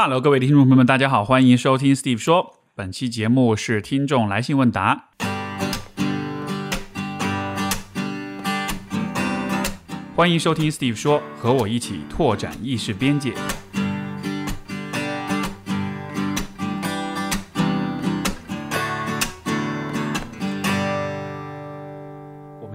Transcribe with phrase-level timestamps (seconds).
[0.00, 2.54] 哈喽各位听众朋友们，大家好，欢迎收听 Steve 说。
[2.76, 5.08] 本期节目是听众来信问答，
[10.14, 13.34] 欢迎收听 Steve 说，和我一起拓展意识边界。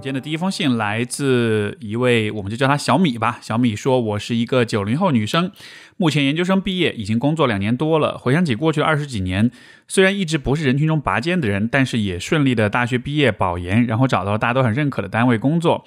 [0.03, 3.39] 我们今天的第一封信来自一位，我们就叫她小米吧。
[3.41, 5.49] 小米说：“我是一个九零后女生，
[5.95, 8.17] 目前研究生毕业，已经工作两年多了。
[8.17, 9.49] 回想起过去二十几年，
[9.87, 15.85] 虽然一直不是人群中拔尖的人，但是也顺利的大学毕业保研，然后找到了大家都很认可的单位工作。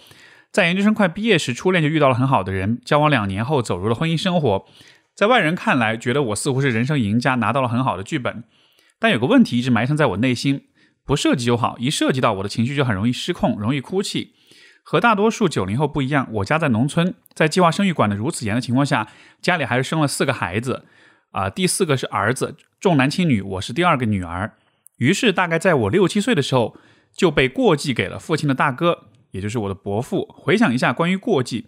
[0.51, 4.65] 在研究生快毕业时，初恋就遇到了很好的人，交往两年后走入了婚姻生活。
[5.15, 8.45] 在外人看来，觉得我似乎是人生赢家，拿到了很好的剧本。
[8.99, 10.63] 但有个问题一直埋藏在我内心。”
[11.07, 14.33] 不涉及就好，一涉及到我的情绪就很容易失控，容易哭泣。
[14.83, 19.09] 和大多数九零后不一样，我家在农村，在计划生育管得如此严的情况下，
[19.41, 20.85] 家里还是生了四个孩子，
[21.31, 24.55] 啊，第四个是儿子，重男轻女，我是第二个女儿。
[24.99, 26.77] 于是大概在我六七岁的时候，
[27.17, 30.27] 就被过继给了父亲的大哥，也就是我的伯父。
[30.37, 31.67] 回想一下关于过继，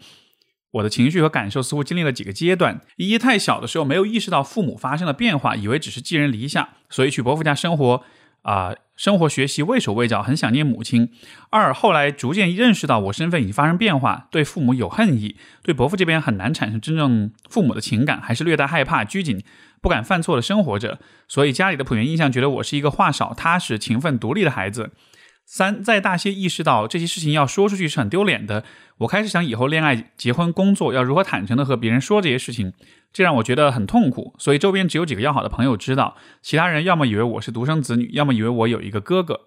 [0.73, 8.05] 我的情绪和感受似乎经历了几个阶段：一，太小的时候没有意识到父母发生了变化，以为只是寄人篱下，所以去伯父家生活。
[8.43, 11.11] 啊，生活学习畏手畏脚，很想念母亲。
[11.51, 19.43] 二后来逐渐认识到我身份已经发生变化，对父母有恨意，对伯父这边很难产生真正父母的情感，还是略带害怕、拘谨，
[19.81, 20.99] 不敢犯错的生活着。
[21.27, 24.93] 所以家里的普遍印象觉得我是一个话少、踏实、勤奋、独立的孩子。
[25.51, 28.65] 三在大些意识到这些事情要说出去是很丢脸的，
[28.99, 32.75] 我开始想以后恋爱、结婚、工作要如何坦诚的和别人说这些事情。
[33.15, 39.47] 这让我觉得很痛苦，所以周边只有几个要好的朋友知道，其他人要么以为我是独生子女，要么以为我有一个哥哥，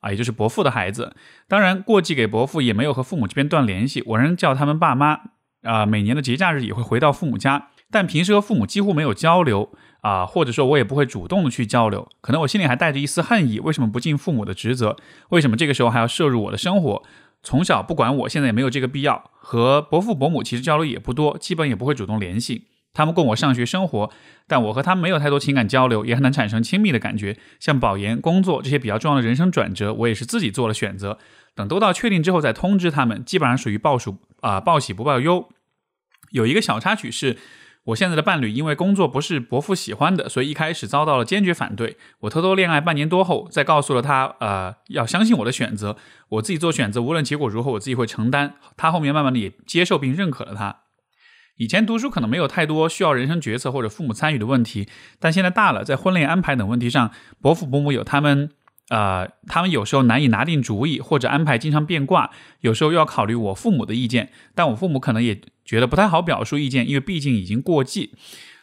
[0.00, 1.14] 啊，也就是伯父的孩子。
[1.46, 5.20] 当然，过继给伯父也没有和父母这边断联系，我仍叫他们爸妈，
[5.64, 9.70] 啊，每年的节假日也会回到父母家，但平时和父母几乎没有交流，
[10.02, 12.08] 啊，或者说我也不会主动的去交流。
[12.20, 14.96] 可能我心里还带着一丝恨意，为什么不尽父母的职责？
[15.30, 17.02] 为什么这个时候还要摄入我的生活？
[17.42, 19.30] 从小不管我，现在也没有这个必要。
[19.32, 22.68] 和伯父伯母其实交流也不多，基本也不会主动联系。
[22.94, 24.10] 他们供我上学生活，
[24.46, 27.38] 但我和他们没有太多情感交流，也很难产生亲密的感觉。
[27.58, 31.18] 像保研、工作这些比较重要的人生转折，我也是自己做了选择。
[31.54, 35.48] 等都到确定之后再通知他们，基本上属于报数啊报喜不报忧。
[36.32, 37.38] 有一个小插曲是，
[37.84, 41.96] 我现在的伴侣因为工作不是伯父喜欢的，所以一开始遭到了坚决反对。
[42.20, 45.96] 我偷偷恋爱半年多后，再告诉了他，呃，要相信我的选择，
[46.28, 48.54] 我自己做选择，无论结果如何，我自己会承担。
[48.76, 50.82] 他后面慢慢的也接受并认可了他。
[51.56, 54.88] 以前读书可能没有太多需要人生决策或者父母参与的问题，
[55.18, 57.10] 但现在大了，在婚恋安排等问题上，
[57.40, 58.50] 伯父伯母有他们，
[58.88, 68.12] 呃，他们有时候难以拿定主意，或者安排经常变卦，有时候又要考虑我父母的意见，但我父母可能也觉得不太好表述意见，因为毕竟已经过继，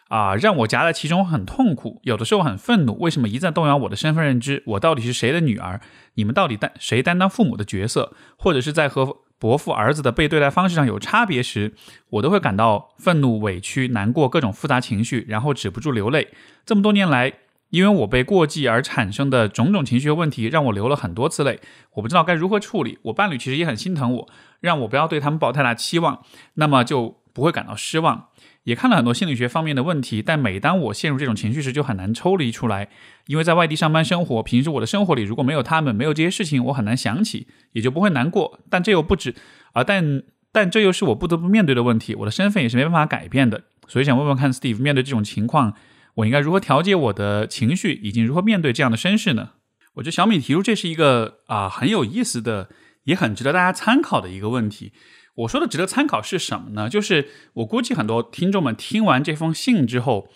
[0.09, 4.61] 啊，让我夹在其中很痛苦，有的时候很愤怒，为什么一再动摇我的身份认知？
[4.67, 5.81] 我到底是谁的女儿？
[6.15, 8.13] 你们到底担谁担当父母的角色？
[8.37, 11.73] 或者是在和伯父儿子的被对待方式上有差别时，
[12.09, 16.27] 我都会感到愤怒、委屈、难过，各种复杂情绪，然后止不住流泪。
[16.65, 17.31] 这么多年来，
[17.69, 21.59] 因为我被过继而产生的种种情绪问题，让我流了很多次泪。
[21.93, 22.97] 我不知道该如何处理。
[23.03, 26.23] 我伴侣其实也很心疼我，让我不要对他们抱太大期望，
[26.55, 28.27] 那么就不会感到失望。
[28.63, 32.89] 也看了很多心理学方面的问题，但每当我陷入这种情绪时，就很难抽离出来。
[33.25, 38.59] 因为在外地上班生活，平时我的生活里如果没有他们，没有这些事情，我很难想起，也就不会难过。
[38.69, 39.33] 但这又不止
[39.73, 42.13] 啊，但但这又是我不得不面对的问题。
[42.15, 45.73] 我的身份也是没办法改变的，所以想问问看，Steve，面对这种情况，
[46.15, 49.51] 我应该如何调节我的情绪，以及如何面对这样的身世呢？
[49.95, 52.69] 我觉得小米提出这是一个啊很有意思的，
[53.03, 54.93] 也很值得大家参考的一个问题。
[55.35, 56.89] 我说的值得参考是什么呢？
[56.89, 60.29] 就是我估计很多听众们听完这封信之后，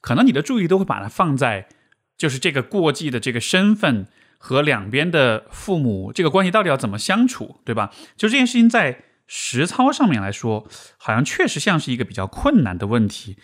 [0.00, 1.68] 可能你的注意都会把它放在，
[2.16, 7.92] 就是这个过继的这个身份和两边的父母这个关系到底要怎么相处，对吧？
[8.16, 13.36] 就这件事情在实操上面来说，好像确实像是一个比较困难的问题，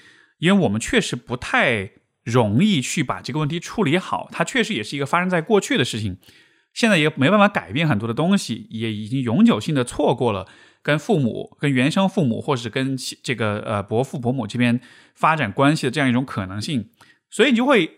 [0.45, 1.91] 因为我们确实不太
[2.23, 4.29] 容易去把这个问题处理好。
[4.31, 6.19] 它确实也是一个发生在过去的事情，
[6.75, 10.47] 现在也没办法改变很多的东西，也已经永久性的错过了。
[10.83, 14.79] 跟父母、跟原生父母，或是跟这个呃伯父伯母这边
[15.15, 16.91] 发展关系的这样一种可能性，
[17.31, 17.91] 所以你就会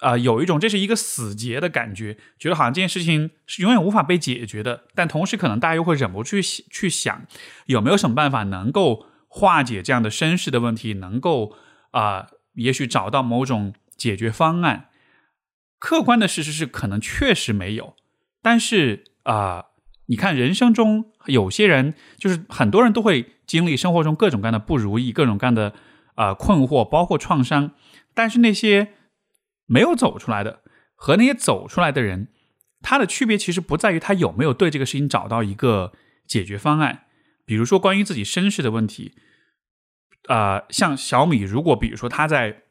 [0.00, 4.86] 啊有一种这是一个死结的感觉，觉得好像这件事情是永远无法被解决的。
[4.92, 7.24] 但同时，可能大家又会忍不住去去想，
[7.66, 11.54] 有没有什么办法能够化解这样的身世的问题，能够
[11.92, 14.90] 啊，也许找到某种解决方案。
[15.78, 17.96] 客观的事实是，可能确实没有，
[18.42, 19.66] 但是啊。
[20.06, 25.72] 你看，人生中有些人，就是很多人都会经历生活中各种各样的不如意，各种各样的
[26.16, 27.70] 啊困惑，包括创伤。
[28.12, 28.92] 但是那些
[29.64, 30.62] 没有走出来的
[30.96, 32.28] 和那些走出来的人，
[32.82, 35.92] 他的区别其实不在于他有没有对这个事情找到一个
[36.26, 37.04] 解决方案。
[37.46, 39.14] 比如说关于自己身世的问题，
[40.28, 42.62] 啊，像小米，如果比如说他在，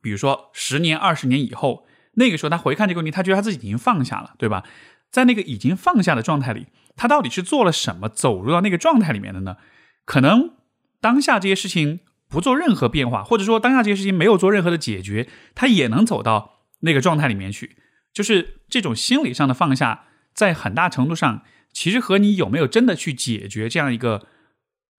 [0.00, 4.64] 比如说十年、二十年以后，那个时候他回看这个问题，他觉得他自己已经放下了，对吧？
[5.10, 6.66] 在那个已经放下的状态里，
[6.96, 9.56] 他到底是做了什么，走入到那个状态里面的呢？
[10.04, 10.54] 可能
[11.00, 17.76] 当下这些事情不做任何变化，或者说当下这些事情没有做任何的解决，他也能走到那个状态里面去。
[18.12, 20.04] 就是这种心理上的放下，
[20.34, 21.42] 在很大程度上，
[21.72, 24.26] 其实和你有没有真的去解决这样一个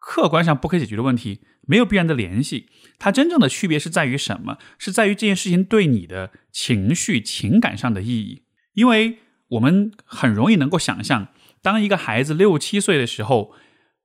[0.06, 2.68] 客观上不可解决的问题，没有必然的联系。
[3.00, 4.60] 它真正的区别是在于什么？
[4.78, 8.44] 是在于这件事情对你的情绪、情感上的意义。
[8.76, 9.18] 因为
[9.50, 11.30] 我们很容易能够想象，
[11.64, 13.54] 当一个孩子六七岁的时候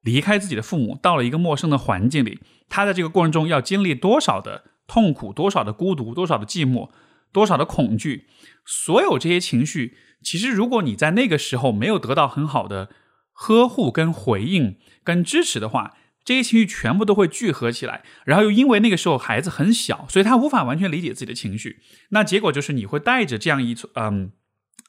[0.01, 6.89] 离开自己的父母，到了一个陌生的环境里，他在这个过程中要经历多少的痛苦、多少的孤独、多少的寂寞、
[7.31, 8.27] 多少的恐惧，
[8.65, 12.89] 所有这些情绪，其实如果你在那个时候没有得到很好的
[13.33, 21.81] 呵护、跟回应、跟支持的话，这些情绪全部都会聚合起来，然后又因为那个时候孩子很小，所以他无法完全理解自己的情绪，
[22.11, 24.33] 那结果就是你会带着这样一嗯。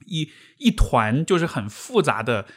[0.07, 2.47] 一一团就是很复杂的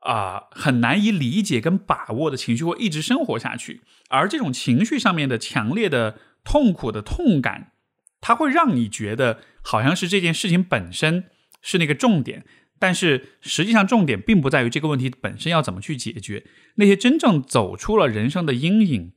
[0.00, 3.82] 啊，很难以理解跟把握的情绪，会一直生活下去。
[4.08, 7.70] 而这种情绪上面的强烈的痛苦的痛感，
[8.20, 11.26] 它会让你觉得好像是这件事情本身
[11.62, 12.44] 是那个重点，
[12.80, 16.44] 但是实际上重点并不在于这个问题本身要怎么去解决。
[16.74, 19.12] 那些真正走出了人生的阴影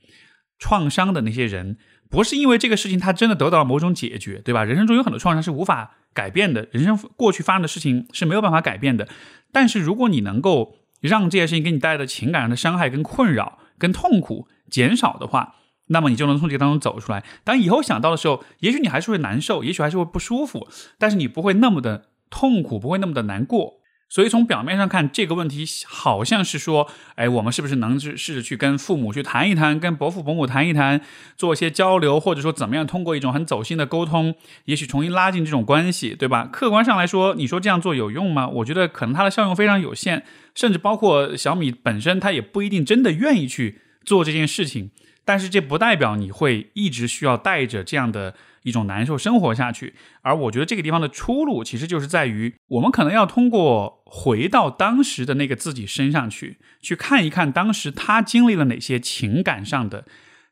[0.59, 1.77] 创伤的那些人，
[2.07, 4.63] 不是因为这个事情他真的得到了某种解决，对吧？
[4.63, 5.95] 人生中有很多创伤是无法。
[6.15, 9.09] 改变的人生过去发生的事情是没有办法改变的，
[9.51, 15.55] 但是如果你能够让这件事情给你带来的情感上的伤害、跟困扰、跟痛苦减少的话，
[15.87, 17.23] 那么你就能从这个当中走出来。
[17.43, 20.67] 当以后想到的时候，也许你还是会难受，也许还是会不舒服，
[20.99, 23.75] 但是你不会那么的痛苦，不会那么的难过。
[24.09, 31.01] 所以从表面上看，这个问题好像是说，哎，我们是不是能去试着去跟父母去谈一谈，跟伯父伯母谈一谈，
[31.35, 34.35] 做一些交流，或者说怎么样通过一种很走心的沟通，
[34.65, 36.47] 也许重新拉近这种关系，对吧？
[36.51, 38.47] 客观上来说，你说这样做有用吗？
[38.47, 44.91] 我觉得可能它的效用非常有限，甚至包括小米本身，他也不一定真的愿意去做这件事情。
[45.25, 48.35] 但是这不代表你会一直需要带着这样的。
[48.63, 60.05] 一种难受生活下去，而我觉得这个地方的出路其实就是在于，我们可能要通过回到当时的那个自己身上去，去看一看当时他经历了哪些情感上的、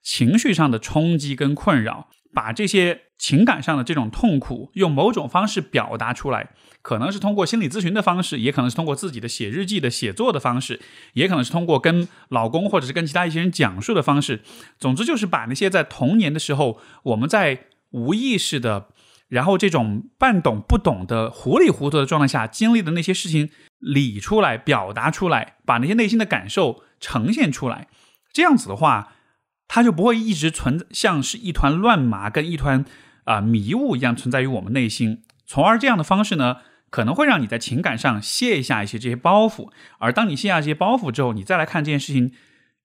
[0.03, 6.49] 情绪上的冲击跟困扰，把这些情感上的这种痛苦用某种方式表达出来，
[6.81, 10.81] 可能是通过心理咨询的方式，也可能是通过自己的写日记的写作的方式，
[11.13, 14.41] 也可能是通过跟老公或者是跟其他一些人讲述的方式。
[14.79, 18.89] 总之就是把那些在童年的时候我们在无意识的，
[19.27, 23.49] 然后这种半懂不懂的糊里糊涂的状态下经历的那些事情
[23.79, 27.87] 理出来、表达出来，把那些内心的感受呈现出来，
[28.33, 29.13] 这样子的话，
[29.67, 32.85] 它就不会一直存像是一团乱麻跟一团
[33.25, 36.57] 啊迷雾一样存在于我们内心，从而这样的方式呢，
[36.89, 42.31] 可能会让你在情感上卸下一些这些包袱，而当你卸下这些包袱之后，你再来看这件事情，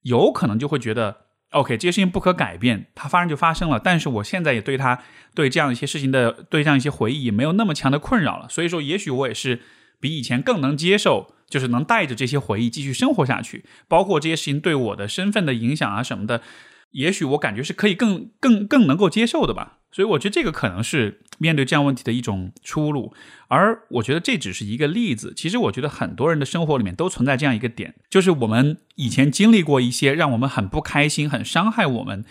[0.02, 1.25] 有可能就会觉得。
[1.50, 3.80] OK，这些事情不可改变，它发生就发生了。
[3.82, 5.02] 但是我现在也对他，
[5.34, 8.48] 对这样一些事情的，对这样一些回忆也没有那么强的困扰了。
[8.48, 9.60] 所以说，也许我也是
[10.00, 13.64] 比以前更能接受，就是能带着这些回忆继续生活下去。
[13.88, 16.42] 包括这些事情对我的身份的影响啊什么的，
[16.96, 19.78] 也许我感觉是可以更更更能够接受的吧。
[19.92, 23.14] 所以我觉得这个可能是面对这样问题的一种出路，
[23.48, 25.32] 而我觉得这只是一个例子。
[25.34, 32.24] 其实我觉得很多人的生活里面都存在这样一个点，就是我们以前经历过一些让我们很不开心、很伤害我们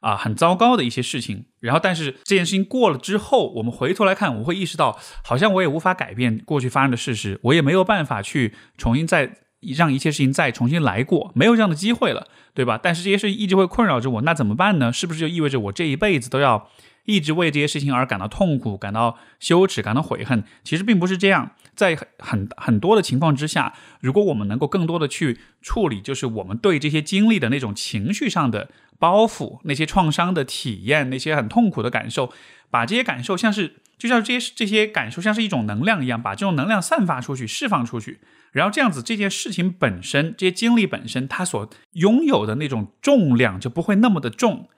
[0.00, 1.46] 啊、很糟糕的一些事情。
[1.58, 12.78] 然后，但是这件事情过了之后，我们回头来看，我会意识到，好像我也无法改变过去发生的事实，我也没有办法去重新再让一切事情再重新来过，没有这样的机会了，对吧？
[12.82, 14.92] 但是这些事情一直会困扰着我，那怎么办呢？
[14.92, 16.68] 是不是就意味着我这一辈子都要？
[17.06, 21.52] 一直为这些事情而感到痛苦、感到羞耻、感到悔恨，其实并不是这样。
[21.74, 32.30] 在很很多的情况之下，如果我们能够更多的去处理，就是我们对这些经历的那种情绪上的包袱、那些创伤的体验、那些很痛苦的感受，
[32.70, 38.18] 把这些感受像是就像这些这些感受像是一种能量一样，把这种能量散发出去、释放出去，
[38.50, 44.68] 然后这样子这件事情本身、这些经历本身，它所拥有的那种重量就不会那么的重。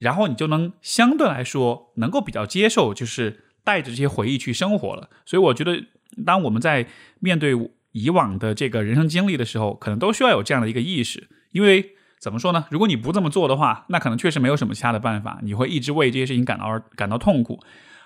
[0.00, 5.08] 然后你就能相对来说能够比较接受，就是带着这些回忆去生活了。
[5.24, 5.82] 所以我觉得，
[6.26, 6.86] 当我们在
[7.20, 7.54] 面对
[7.92, 12.66] 以往的这个人生经历的时候，可能都需要有这样的一个意识，因为怎么说呢？
[12.70, 17.60] 如果你不这么做的话，那可能确实没有什么其他的办法，你会一直为这些事情感到感到痛苦。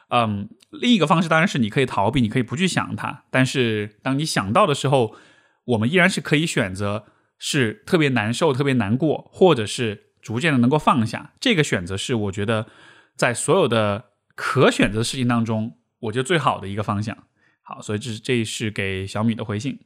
[0.08, 3.24] 嗯，另一个方式当然是你可以逃避，你可以不去想它。
[3.30, 5.14] 但是当你想到的时候，
[5.64, 7.04] 我们依然是可以选择
[7.38, 11.32] 是特别难受、特别难过，或者是逐渐的能够放下。
[11.38, 12.66] 这个选择是我觉得
[13.16, 17.16] 在所有的可选择的事情当中，我觉得最好的一个方向。
[17.62, 19.78] 好，所以这是这是给小米的回信。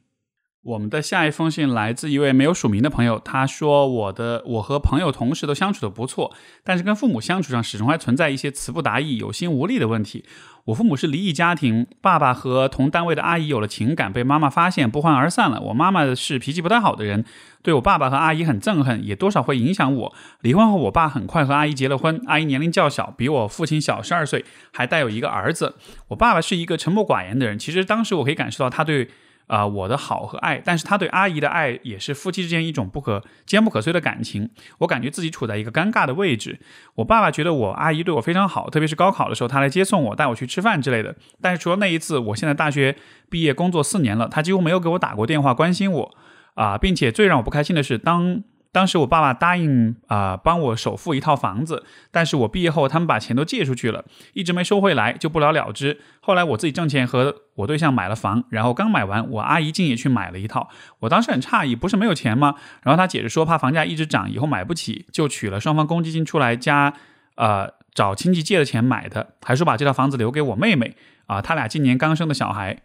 [0.62, 10.24] 我们的下一封信来自一位没有署名的朋友，他说：“我的我和朋友同事都相处的不错，但是跟父母相处上始终还存在一些词不达意、有心无力的问题。
[10.66, 15.60] 我父母是离异家庭，爸爸和同单位的阿姨有了情感，被妈妈发现，不欢而散了。
[15.60, 17.24] 我妈妈是脾气不太好的人，
[17.64, 20.14] 对我爸爸和阿姨很憎恨，也多少会影响我。
[20.42, 25.74] 离婚后，我爸很快和阿姨结了婚，阿姨年龄较小，比我父亲小十二岁，还带有一个儿子。
[26.06, 29.08] 我爸爸是一个沉默寡言的人，其实当时我可以感受到他对。”
[29.46, 34.50] 啊，我的好和爱，但是他对阿姨的爱也是夫妻之间一种不可坚不可摧的感情。
[34.78, 36.58] 我感觉自己处在一个尴尬的位置。
[36.94, 41.14] 我爸爸觉得我阿姨对我非常好，特别是高考的时候，他来接送我，带我去吃饭之类的。
[41.40, 42.96] 但是除了那一次，我现在大学
[43.28, 46.14] 毕业工作四年了，他几乎没有给我打过电话关心我。
[46.54, 48.42] 啊，并且最让我不开心的是，当。
[48.72, 56.00] 当时我爸爸答应啊帮我首付一套房子，但是我毕业后他们把钱都借出去了，一直没收回来，就不了了之。
[56.20, 60.70] 后来我自己挣钱和我对象买了房，然后刚买完，我阿姨竟也去买了一套。
[61.00, 62.54] 我当时很诧异，不是没有钱吗？
[62.82, 66.94] 然后他解释说怕房价一直涨，以后买不起，就取了双方公积金出来加，
[67.36, 72.78] 呃找亲戚借的钱买的，还说把这套房子留给我妹妹啊，他俩今年刚生的小孩。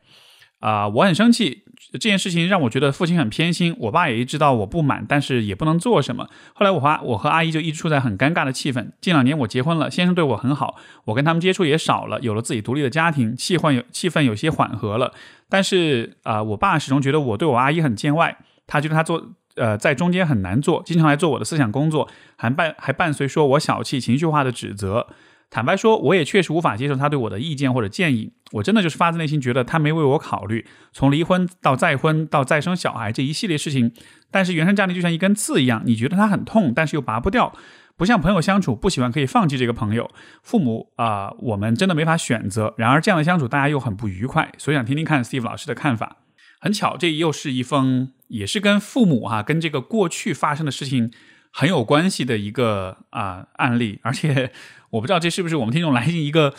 [0.60, 3.76] 啊，我很生气，这件事情让我觉得父亲很偏心。
[3.80, 6.28] 我爸也知道我不满，但是也不能做什么。
[6.54, 8.92] 后来我和我和阿姨就一直处在很尴尬的气氛。
[9.00, 15.14] 近两年我结婚了，先生对我很好，我跟他们接触也少了，有了自己独立的家庭，气氛有气氛有些缓和了。
[15.50, 25.08] 但是啊，我爸始终觉得我对我阿姨很见外，他觉得他做呃在中间很难做，经常来做我的思想工作，还伴还伴随说我小气、情绪化的指责。
[25.50, 28.34] 坦白说，我也确实无法接受他对我的意见或者建议。
[28.52, 33.94] 我真的就是发自内心觉得他没为我考虑，从离婚到再婚到再生小孩这一系列事情。
[34.30, 37.54] 但是原生家庭就像一根刺一样，你觉得它很痛，但是又拔不掉。
[37.96, 40.12] 不像朋友相处，不喜欢可以放弃这个朋友。
[40.44, 42.74] 父母啊，我们真的没法选择。
[42.78, 44.52] 然而这样的相处，大家又很不愉快。
[44.58, 46.18] 所以想听听看 Steve 老师的看法。
[46.60, 51.12] 很巧，这又是一封也是跟父母哈，跟这个过去发生的事情
[51.52, 54.52] 很有关系的一个啊案例，而且。
[54.90, 56.54] 我不知道这是不是我们听众来信一个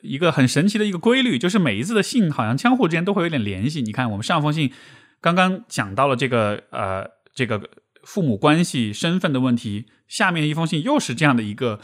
[0.00, 3.82] 一个很神奇的一个规律，就是每一次的信好像相互之间都会有点联系。
[3.82, 4.72] 你看，我们上封信
[5.20, 7.60] 刚刚讲到了这个呃这个
[8.02, 11.78] 父母关系身份的问题，下面一封信又是这样的一个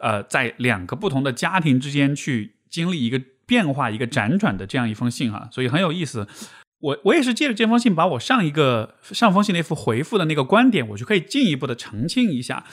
[0.00, 6.26] 呃在两个不同的家庭之间去经历一个变化、一个辗转的这样一封信哈，所以很有意思。
[6.80, 12.66] 我我也是借着这封信，把我上一个上封信那幅回复的那个观点，我就可以进一步的澄清一下，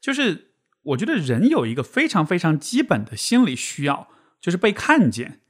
[0.00, 0.49] 就是。
[0.82, 4.08] 我觉得人有一个非常非常基本的心理需要，
[4.40, 5.40] 就是被看见。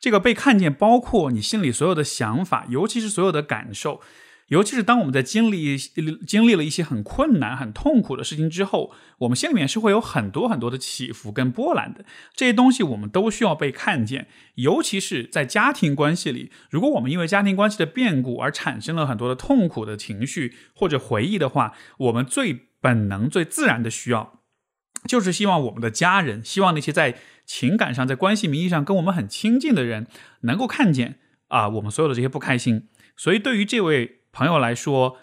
[0.00, 4.00] 这个被看见，包括你心里所有的想法，尤其是所有的感受。
[4.48, 12.04] 尤其是当我们在经历经历了一些很困难、很痛苦的事情之后，我们心里面是会有很多很多的起伏跟波澜的。
[12.34, 14.26] 这些东西我们都需要被看见。
[14.56, 24.39] 尤其是在家庭关系里，如果我们因为家庭关系的变故而产生了很多的痛苦的情绪或者回忆的话，我们最本能、最自然的需要。
[25.06, 27.16] 就是希望我们的家人，希望那些在
[27.46, 30.06] 情感上、在关系名义上跟我们很亲近的人，
[30.42, 32.88] 能够看见啊，我们所有的这些不开心。
[33.16, 35.16] 所以，对于这位朋友来说，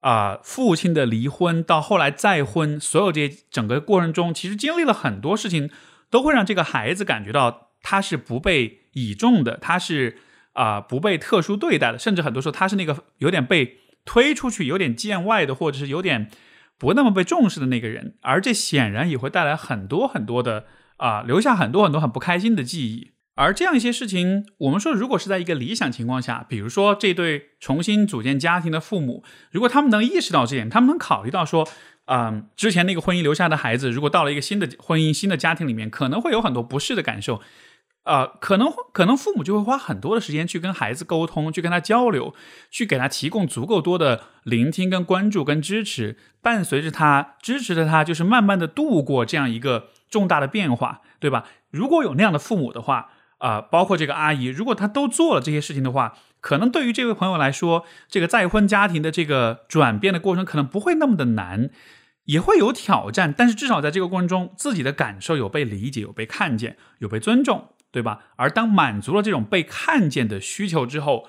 [0.00, 5.70] 啊，父亲的离婚到后来再婚，所有这些整个过程中，其实经历了很多事情，
[6.08, 10.16] 都会让这个孩子感觉到他是不被倚重的，他是
[10.54, 16.30] 啊不被特殊对待的，甚至很多时候他是那个有点被推出去、有点见外的，或者是有点。
[16.80, 20.64] 不那么被重视的那个人，而这显然也会带来很多很多的
[20.96, 23.10] 啊，留下很多很多很不开心的记忆。
[23.36, 31.68] 而这样一些事情，我们说，如果是在一个理想情况下，比如说这对重新组建家庭的父母，如果他们能意识到这点，他们能考虑到说，
[32.06, 37.40] 嗯，之前那个婚姻留下的孩子，如果到了一个新的婚姻、新的家庭里面，可能会有很多不适的感受。
[38.04, 42.34] 啊，可能可能父母就会花很多的时间去跟孩子沟通，去跟他交流，
[42.70, 51.44] 去给他提供足够多的聆听、跟关注、跟支持，伴随着他支持着他，就是慢慢的度过这样一个重大的变化，对吧？
[51.70, 61.68] 如果有那样的父母的话，啊，包括这个阿姨，如果她都做了这些事情的话，可能对于这位朋友来说，这个再婚家庭的这个转变的过程可能不会那么的难，
[62.24, 67.68] 也会有挑战，但是至少在这个过程中，自己的感受有被理解、有被看见、有被尊重。
[67.92, 68.20] 对吧？
[68.36, 71.28] 而当满足了这种被看见的需求之后，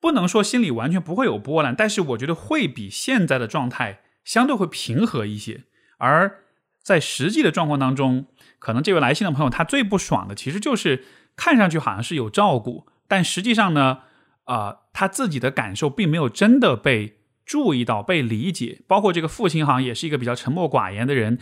[0.00, 5.64] 不能说心里完全不会有波澜，但是我觉得会比现在的状态相对会平和一些。
[5.98, 6.44] 而
[6.82, 8.26] 在实际的状况当中，
[8.58, 14.00] 可能这位来信的朋友他最不爽的，其实就是看上去好像是有照顾，但实际上呢，
[14.44, 18.82] 啊，他自己的感受并没有真的被注意到、被理解。
[18.86, 21.38] 包括这个父亲好像也是一个比较沉默寡言的人。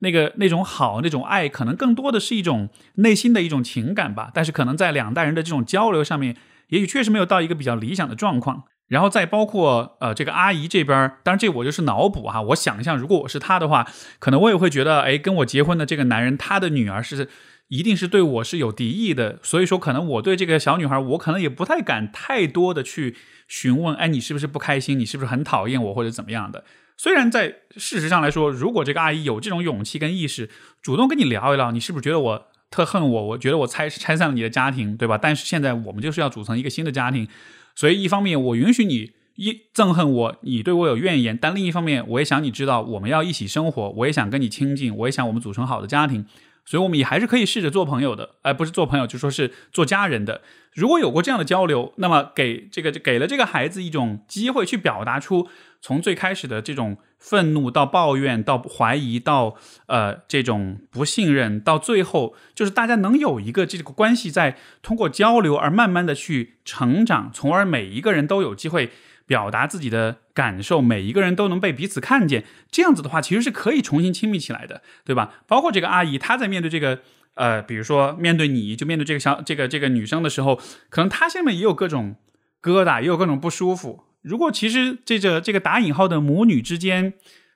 [0.00, 4.30] 那个那种好，那种爱，可能更多的是一种内心的一种情感吧。
[4.34, 6.36] 但是可能在两代人的这种交流上面，
[6.68, 8.64] 也许确实没有到一个比较理想的状况。
[8.88, 12.42] 然后再包括呃，这个阿姨这边，当然这我就是脑补哈。
[12.42, 13.86] 我想象如果我是她的话，
[14.18, 17.28] 可能我也会觉得，哎，跟我结婚的这个男人，他的女儿是
[17.68, 19.38] 一定是对我是有敌意的。
[19.44, 23.14] 所以说，可能我对这个小女孩，我可能也不太敢太多的去
[23.46, 24.98] 询问，哎，你是不是不开心？
[24.98, 26.64] 你是不是很讨厌我或者怎么样的？
[27.02, 30.50] 虽然在事实上来说，如果这个阿姨有这种勇气跟意识，
[30.82, 33.26] 主动跟你聊一聊，你是不是觉得我特恨我？
[33.28, 35.16] 我觉得我拆拆散了你的家庭，对吧？
[35.16, 37.26] 但是现在我们就是要组成一个新的家庭，
[37.74, 46.26] 所以一方面我允许你一憎恨我，你对我有怨言，但另一方面我也想你知道，我们要一起生活，我也想跟你亲近，我也想我们组成好的家庭。
[46.64, 50.42] 所以，我们也还是可以试着做朋友的，而不是做朋友，就说是做家人的。
[50.74, 55.48] 如果有过这样的交流，那么给这个给了这个孩子一种机会，去表达出
[55.80, 68.90] 从最开始的这种愤怒到抱怨，到怀疑，到呃这种不信任，到最后就是大家能有一个这个关系，在通过交流而慢慢的去成长，从而每一个人都有机会。
[69.30, 75.34] 表达自己的感受，每一个人都能被彼此看见，这样子的话，其实是可以重新亲密起来的，对吧？
[75.46, 76.98] 包括这个阿姨，她在面对这个，
[77.34, 82.16] 呃，比如说面对你就面对这个小这个这个女生的时候，可能她下面也有各种
[82.60, 84.02] 疙瘩，也有各种不舒服。
[84.22, 87.12] 如果其实这个这个打引号的母女之间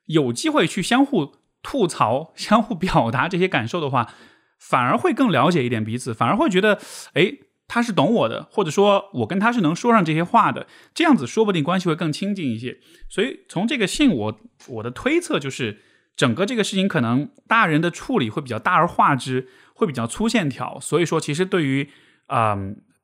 [0.06, 4.14] 有机会去相互吐槽、相互表达这些感受的话，
[4.60, 6.78] 反而会更了解一点彼此，反而会觉得，
[7.14, 7.32] 哎。
[7.66, 12.78] 他是懂我的，或者说我跟他是能说上这些话的，这样子说不定关系会更亲近一些。
[13.08, 15.80] 所以从这个信，我我的推测就是，
[16.14, 20.78] 整个这个事情可能大人的处理会比较大而化之，会比较粗线条。
[20.78, 21.88] 所以说，其实对于
[22.26, 22.56] 啊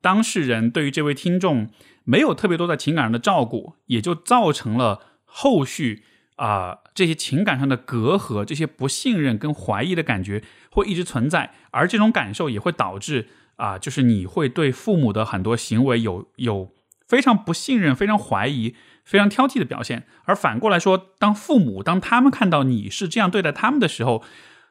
[0.02, 1.70] 当事人，对于这位听众，
[2.04, 6.04] 没有特别多在情感上的照顾，也就造成了后续
[6.36, 13.28] 啊这些情感上的隔阂，这些不信任跟怀疑的感觉会一直存在，而这种感受也会导致。
[13.60, 16.72] 啊，就是你会对父母的很多行为有有
[17.06, 24.24] 非常不信任、非常怀疑、非常挑剔的表现，而反过来说，当父母当他们看到你是这样对待他们的时候，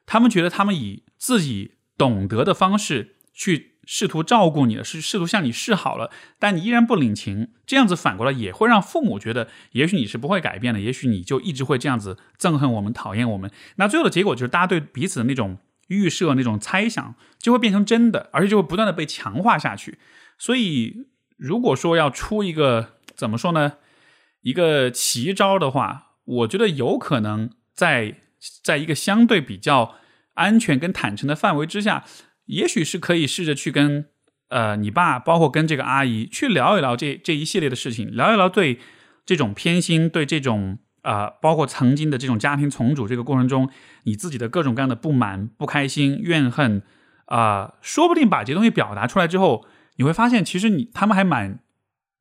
[0.07, 13.51] 他们觉得他们以自己懂得的方式去试图照顾你了，是试图向你示好了，但你依然不领情，这样子反过来也会让父母觉得，也许你是不会改变的，也许你就一直会这样子憎恨我们、讨厌我们。
[13.75, 15.59] 那最后的结果就是大家对彼此的那种。
[15.89, 19.99] 预设那种猜想就会变成真的，而且就会不断的被强化下去。
[20.39, 21.05] 所以，
[21.37, 23.73] 如果说要出一个怎么说呢，
[24.41, 28.15] 一个奇招的话，我觉得有可能在
[28.63, 29.95] 在一个相对比较
[30.35, 32.05] 安全跟坦诚的范围之下，
[32.45, 34.05] 也许是可以试着去跟
[34.47, 38.79] 呃你爸，包括跟这个阿姨去聊一聊这这一系列的事情，聊一聊对
[39.25, 40.79] 这种偏心，对这种。
[41.01, 43.69] 啊，包括曾经的这种家庭重组这个过程中，
[44.03, 46.81] 你自己的各种各样的不满、不开心、怨恨，
[47.25, 49.65] 啊，说不定把这些东西表达出来之后，
[49.97, 51.59] 你会发现，其实你他们还蛮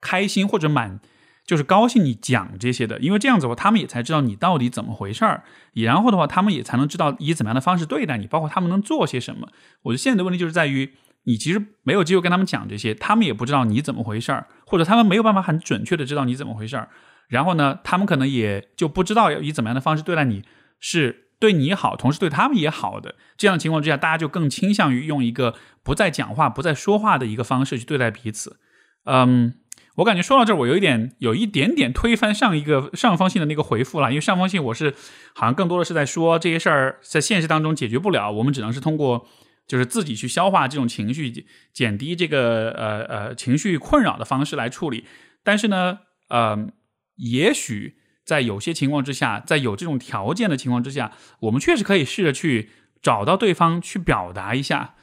[0.01, 1.01] 开心或者蛮
[1.45, 9.49] 就是高兴你讲这些的，因为这样子的话，他们也才知道你到底怎么回事儿，然后的话，他们也才能知道以怎么样的方式对待你，包括他们能做些什么。
[9.83, 10.93] 我觉得现在的问题就是在于，
[11.25, 16.91] 你其实没有机会跟他们讲这些，他们也不知道你怎么回事儿，或者他们没有办法很准确的知道你怎么回事儿。
[17.29, 20.43] 然后呢，他们可能也就不知道要以怎么样的方式对待你，
[20.81, 23.15] 是对你好，同时对他们也好的。
[23.37, 28.59] 这样的情况之下，大家就更倾向于用一个不再讲话、不再说话的一个方式去对待彼此。
[29.05, 29.55] 嗯，
[29.97, 34.95] 我感觉说到这儿，我有一点有一点点推翻上一个上方信的那个回复了，因为上方信我是
[35.35, 39.29] 好像更多的是在说这些事儿在现实当中解决不了，我们只能是通过
[39.67, 45.05] 就是自己去消化这种情绪，减低这个呃呃情绪困扰的方式来处理。
[45.45, 45.99] 但是呢，
[46.31, 46.71] 呃。
[47.19, 54.95] 也许在有些情况之下，在有这种条件的情况之下，我们确实可以试着去找到对方，去表达一下。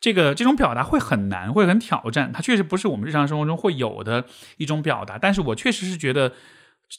[0.00, 2.30] 这个这种表达会很难，会很挑战。
[2.30, 4.26] 它确实不是我们日常生活中会有的
[4.58, 5.16] 一种表达。
[5.16, 6.34] 但是我确实是觉得，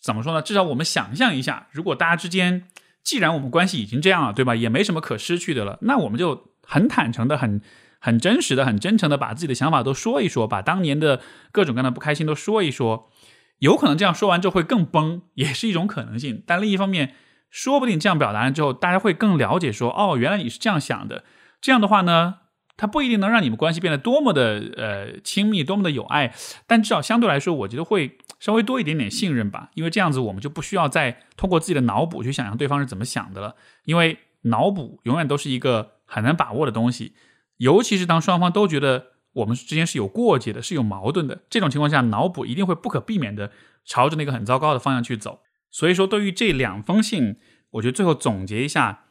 [0.01, 0.41] 怎么说呢？
[0.41, 2.63] 至少我们想象一下，如果大家之间，
[3.03, 4.55] 既然我们关系已经这样了，对吧？
[4.55, 7.61] 也没什么可失去的了，那我们就很坦诚的、很
[7.99, 13.11] 很真实的、很真诚的把自己的想法都说一说，把当年的各种各样的不开心都说一说。
[13.59, 16.43] 有可能这样说完之后会更崩，也是一种可能性。
[16.45, 17.15] 但另一方面，
[17.49, 21.23] 说不定这样表达了之后，大家会更了解说，哦，原来你是这样想的。
[21.61, 22.35] 这样的话呢，
[22.75, 26.33] 它不一定能让你们关系变得多么的呃亲密，多么的有爱，
[26.67, 29.69] 但至少相对来说，我觉得会稍微多一点点信任吧。
[29.75, 33.55] 因为这样子，我们就不需要再通过自己的脑补去想象对方是怎么想的了。
[33.85, 37.13] 因为脑补永远都是一个很难把握的东西，
[37.57, 43.51] 尤其是当双方都觉得我们之间是有过节的，是有矛盾的这种情况下，脑补一定会不可避免的
[43.85, 45.39] 朝着那个很糟糕的方向去走。
[45.71, 47.37] 所以说，对于这两封信，
[47.71, 49.05] 我觉得最后总结一下，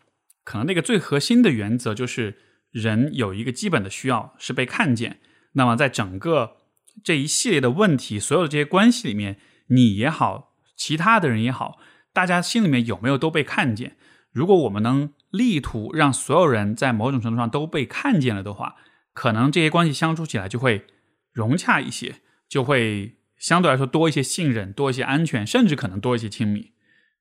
[0.45, 2.39] 可能那个最核心的原则就是。
[2.75, 5.21] 人有一个基本的需要是被看见，
[5.53, 6.57] 那么在整个
[7.05, 11.79] 这一系列的问题，所有的这些关系里面，你也好，其他的人也好，
[12.13, 13.97] 大家心里面有没有都被看见？
[14.33, 18.75] 如果我们能力图让所有人在某种程度上都被看见了的话，
[19.15, 20.85] 可能这些关系相处起来就会
[21.33, 22.17] 融洽一些，
[22.49, 26.73] 就会相对来说多一些信任，多一些安全，甚至可能多一些亲密。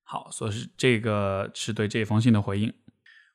[0.03, 2.73] 好，所以是这个是对这封信的回应。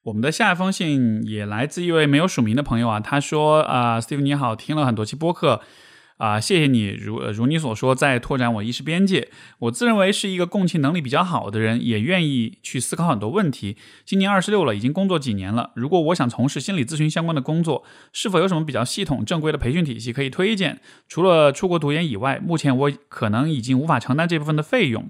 [0.02, 5.60] 我们的下一封信也来自一位没有署名的朋友啊，他说：“啊，Steve 你好，听了很多期播客，
[6.18, 9.28] 啊，谢谢你，如如你所说，在拓展我意识边界。
[9.60, 13.76] 我自认为是一个共情能力比较好的人，也愿意去思考很多问题。
[14.04, 15.70] 今年二十六了，已经工作几年了。
[15.76, 20.80] 如果我想从事心理咨询相关的工作，是否有什么比较系统、正规的培训体系可以推荐？
[21.08, 25.08] 除了出国读研以外，目前我可能已经无法承担这部分的费用，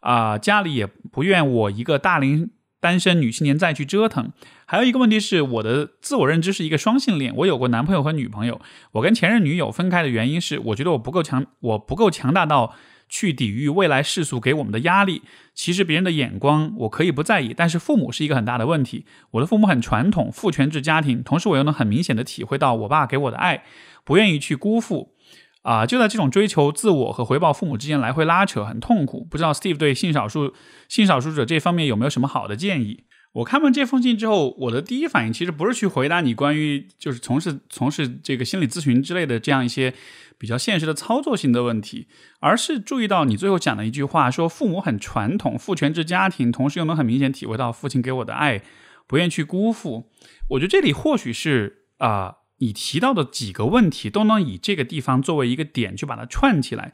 [0.00, 4.32] 啊，家里也不愿我一个大龄。”单身女青年再去折腾，
[4.64, 7.34] 还有一个问题是，我的自我认知是一个双性恋。
[7.36, 8.60] 我有过男朋友和女朋友。
[8.92, 12.74] 我跟前任女友分开的原因是，我觉得我不够强，我不够强大到
[13.08, 15.22] 去抵御未来世俗给我们的压力。
[15.54, 19.04] 其实别人的眼光我可以不在意，但是父母是一个很大的问题。
[19.32, 23.62] 我的父母很传统，父权制家庭，同时我又能很明显的体会到我爸给我的爱，
[24.04, 25.14] 不愿意去辜负。
[25.62, 29.26] 啊，就在这种追求自我和回报父母之间来回拉扯，很痛苦。
[29.30, 30.54] 不知道 Steve 对性少数
[30.88, 33.04] 性少数者这方面有没有什么好的建议？
[33.32, 39.94] 我看完这封信之后，我的第一反应其实不是去回答你关于就是从事从事这个心理咨询之类的这样一些
[40.38, 42.08] 比较现实的操作性的问题，
[42.40, 48.62] 而是注意到你最后讲的一句话，说父母很传统，父权制家庭，同时又能很明显体会到父亲给我的爱，
[49.06, 50.10] 不愿去辜负。
[50.48, 52.38] 我觉得这里或许是啊。
[52.60, 56.92] 你提到的几个问题都能以这个地方作为一个点去把它串起来。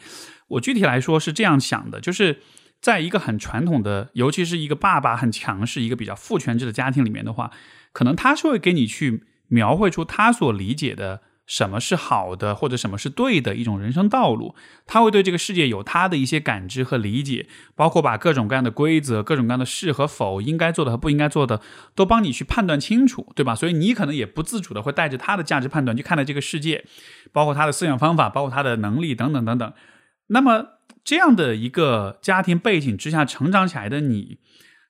[0.48, 2.40] 我具体来说是这样想的，就是
[2.80, 7.52] 在一个很传统的，尤其是一个爸爸很强势、一个比较父权制的家庭里面的话，
[7.92, 11.22] 可能他是会给你去描绘出他所理解的。
[11.46, 14.56] 什么是好的，或者什么是对的一种人生道路？
[14.84, 21.60] 他会对这个世界有他的一些感知和理解，包括把各种各样的规则、各种各样的是和否、应该做的和不应该做的，
[21.94, 23.54] 都帮你去判断清楚，对吧？
[23.54, 26.84] 所以你可能也不自主的会带着他的价值判断去看待这个世界，
[27.32, 29.72] 包括他的思想方法，包括他的能力等等等等。
[30.26, 30.66] 那么
[31.04, 34.38] 这样的一个家庭背景之下成长起来的你，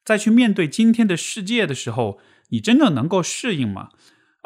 [0.02, 3.90] 在去面对今天的世界的时候，你真的能够适应吗？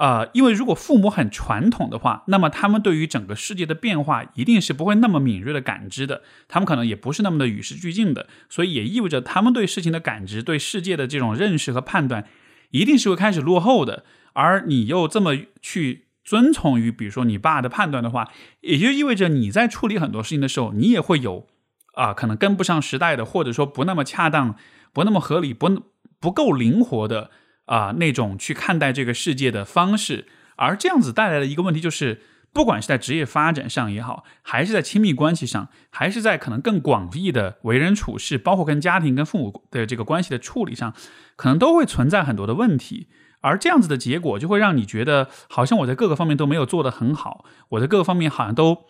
[0.00, 12.26] 呃，因为如果父母很传统的话，那么他们对于整个世界的变化一定是不会那么敏锐的感知的，他们可能也不是那么的与时俱进的，所以也意味着他们对事情的感知、对世界的这种认识和判断，
[12.70, 14.04] 一定是会开始落后的。
[14.32, 18.30] 而你又这么去遵从于，比如说你爸的判断的话，
[18.62, 21.46] 也就意味着你在处理很多事情的时候，你也会有
[21.92, 24.56] 啊，可能跟不上时代的，或者说不那么恰当、
[24.94, 25.82] 不那么合理、不
[26.18, 27.30] 不够灵活的。
[27.70, 32.20] 啊，那种去看待这个世界的方式，而这样子带来的一个问题就是，
[32.52, 40.92] 不管是在职业发展上也好，还是在亲密关系上，还是在可能更广义的为人处事，包括跟家庭、跟父母的这个关系的处理上，
[41.36, 43.06] 可能都会存在很多的问题。
[43.40, 48.86] 而这样子的结果，就会让你觉得，好像我在各个方面都没有做得很好，我在各个方面好像都。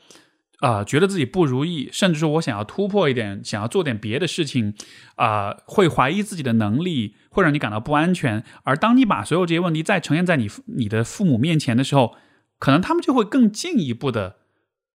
[0.61, 4.75] 啊，觉得自己不如意，甚至说我想要突破一点，想要做点别的事情，
[5.16, 8.44] 啊，会怀疑自己的能力，会让你感到不安全。
[8.64, 12.14] 而当你把所有这些问题再呈现在你你的父母面前的时候，
[12.59, 14.37] 可能他们就会更进一步的，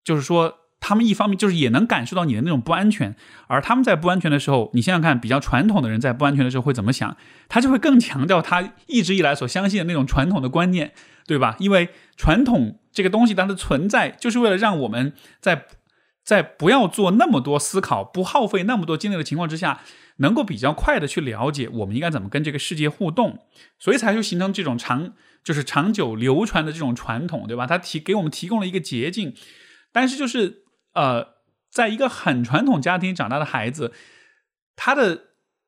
[0.04, 3.16] 就是说，他们一方面就是也能感受到你的那种不安全，
[3.48, 7.16] 而他们在不安全的时候，你想想看，比较传统的人在不安全的时候会怎么想？
[7.48, 10.92] 他就会更强调他一直以来所相信的那种传统的观念，
[11.26, 11.56] 对吧？
[11.58, 12.80] 因为传统。
[12.96, 15.66] 这个东西它的存在，就是为了让我们在
[16.24, 19.82] 在不要做那么多思考、不耗费那么多精力的情况之下，
[20.16, 23.40] 能够比较快的去了解我们应该怎么跟这个世界互动，
[23.78, 25.12] 所以才会形成这种长
[25.44, 27.66] 就是长久流传的这种传统，对吧？
[27.66, 29.34] 它提给我们提供了一个捷径，
[29.92, 31.34] 但是就是呃，
[31.70, 33.92] 在一个很传统家庭长大的孩子，
[34.74, 35.24] 他的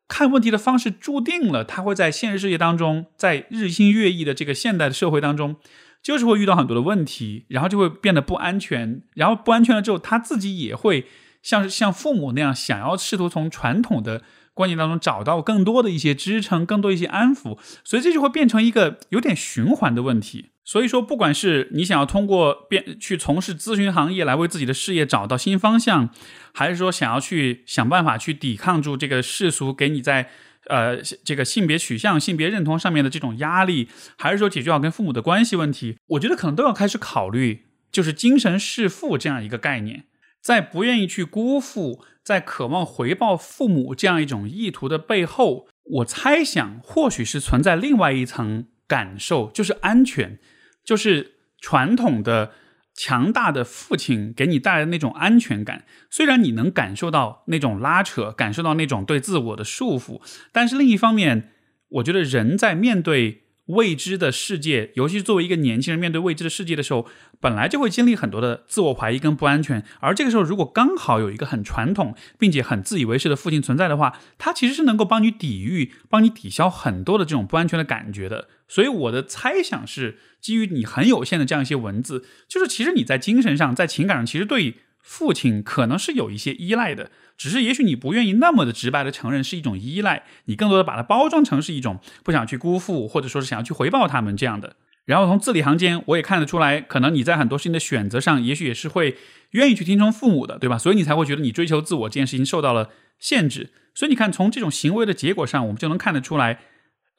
[0.09, 5.57] 看问题的方式注定了他会在现实世界当中，在日新月异的这个现代的社会当中。
[6.01, 11.07] 就是会遇到很多的问题，然后就会变得不安全，然后不安全了之后，他自己也会
[11.43, 14.23] 像像父母那样，想要试图从传统的
[14.59, 20.47] 关系当中找到更多的一些支撑，更多一些安抚，所以这就会变成一个有点循环的问题。
[20.65, 26.11] 所以说，不管是你想要通过变去从事咨询行业来为自己的事业找到新方向，
[26.53, 30.29] 还是说想要去想办法去抵抗住这个世俗给你在
[30.67, 40.05] 呃这个性别取向、性别认同上面的这种压力，还是说解决好跟父母的关系问题，我觉得可能都要开始考虑，就是精神弑父这样一个概念，
[40.41, 50.39] 在不愿意去辜负，在渴望回报父母这样一种意图的背后，我猜想或许是存在另外一层感受，就是安全。
[50.85, 52.53] 就是传统的
[52.95, 61.51] 强大的父亲给你带来的那种安全感，虽然你能感受到那种拉扯，感受到那种对自我的束缚，但是另一方面，
[61.89, 63.48] 我觉得人在面对。
[63.69, 67.07] 未知的世界，尤其是作为一个年轻人面对未知的世界的时候，
[67.41, 69.85] 本来就会经历很多的自我怀疑跟不安全。
[70.01, 78.49] 而这个时候，如果刚好有一个很传统并且很自以为是的父亲存在的话，他其实是能够帮你抵御、帮你抵消很多的这种不安全的感觉的。
[78.67, 87.11] 所以我的猜想是，基于你很有限的这样一些文字，就是其实你在精神上、在情感上，其实对父亲可能是有一些依赖的。
[87.39, 94.75] 只是，也许你不愿意那么的直白的承认是一种依赖，你更多的把它包装成是一种不想去辜负，或者说是想要去回报他们这样的。
[95.05, 99.17] 然后从字里行间，我也看得出来，可能你在很多事情的选择上，也许也是会
[99.53, 100.77] 愿意去听从父母的，对吧？
[100.77, 103.71] 所以你才会觉得你追求自我这件事情受到了限制。
[103.95, 106.59] 所以你看，从这种行为的结果上，我们就能看得出来，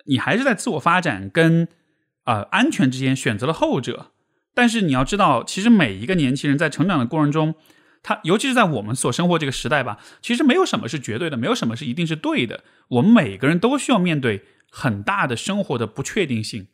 [0.05, 1.69] 你还是在自我发展跟
[2.25, 4.11] 呃安全之间选择了后者。
[4.53, 7.55] 但是你要知道，其实每一个年轻人在成长的过程中。
[8.01, 12.63] 他尤其是在我们所生活这个时代吧，其实没有什么是绝对的，没有什么是一定是对的。
[12.87, 16.67] 我们每个人都需要面对很大的生活的不确定性，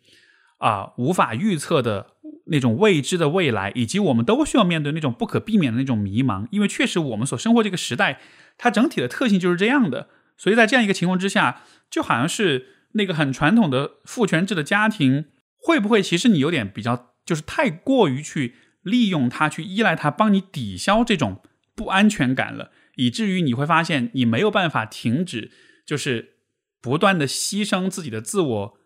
[0.59, 2.07] 啊，无法预测的
[2.47, 6.47] 那种未知的未来，以及我们都需要面对那种不可避免的那种迷茫。
[6.51, 8.19] 因为确实我们所生活这个时代，
[8.57, 10.09] 它整体的特性就是这样的。
[10.37, 15.25] 所以在这样一个情况之下，就好像是那个很传统的父权制的家庭，
[15.57, 18.55] 会不会其实你有点比较，就是太过于去。
[18.85, 21.41] 利用它去依赖它，帮你抵消这种
[21.75, 25.51] 不安全感了，以至于你会发现你没有办法停止，
[25.85, 26.35] 就是
[26.79, 28.77] 不断的牺牲自己的自我、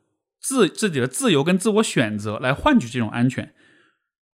[0.41, 3.53] 自自己的自由跟自我选择来换取这种安全。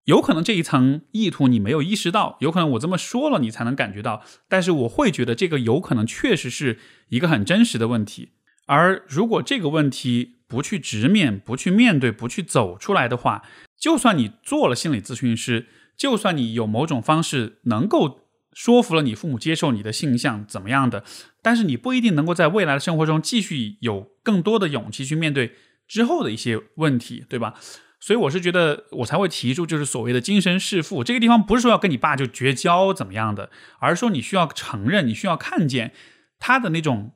[0.04, 6.78] 有可能这一层意图你没有意识到，有可能我这么说了你才能感觉到，但是我会觉得这个有可能确实是
[7.10, 8.34] 一个很真实的问题。
[8.68, 13.44] 而如果这个问题不去直面、不去面对、不去走出来的话，
[13.78, 18.22] 就算你做了心理咨询师，就算你有某种方式能够
[18.54, 21.04] 说服了你父母接受你的性向怎么样的，
[21.42, 25.54] 但是你不一定能够在未来的生活中继续有更多的勇气去面对
[25.88, 27.56] 之后的一些问题，对吧？
[28.00, 35.92] 所以我是觉得我才会提出就是所谓的精神弑父这个地方，不是说要跟你爸就绝交怎么样的，而是说你需要承认，你需要看见
[36.38, 37.14] 他的那种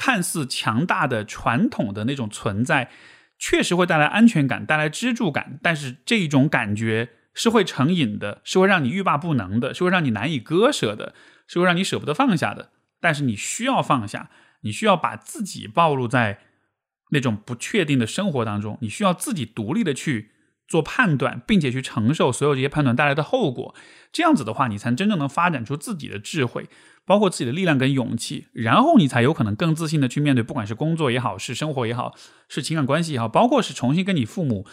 [0.00, 2.90] 看似强大的传统的那种存在。
[3.42, 11.14] 确实会带来安全感，带来支柱感，但是这种感觉是会成瘾的，是会让你欲罢不能的，是会让你难以割舍的，
[11.48, 12.68] 是会让你舍不得放下的。
[13.00, 14.28] 但是你需要放下，
[14.60, 16.40] 你需要把自己暴露在
[17.12, 20.32] 那种不确定的生活当中，你需要自己独立的去
[20.70, 23.74] 做判断，并且去承受所有这些判断带来的后果。
[24.10, 26.70] 这样子的话，你才真正能发展出自己的智慧。
[27.06, 32.14] 包括自己的力量跟勇气，然后你才有可能更自信的去面对，不管是工作也好，是生活也好，
[32.48, 34.64] 是情感关系也好，包括是重新跟你父母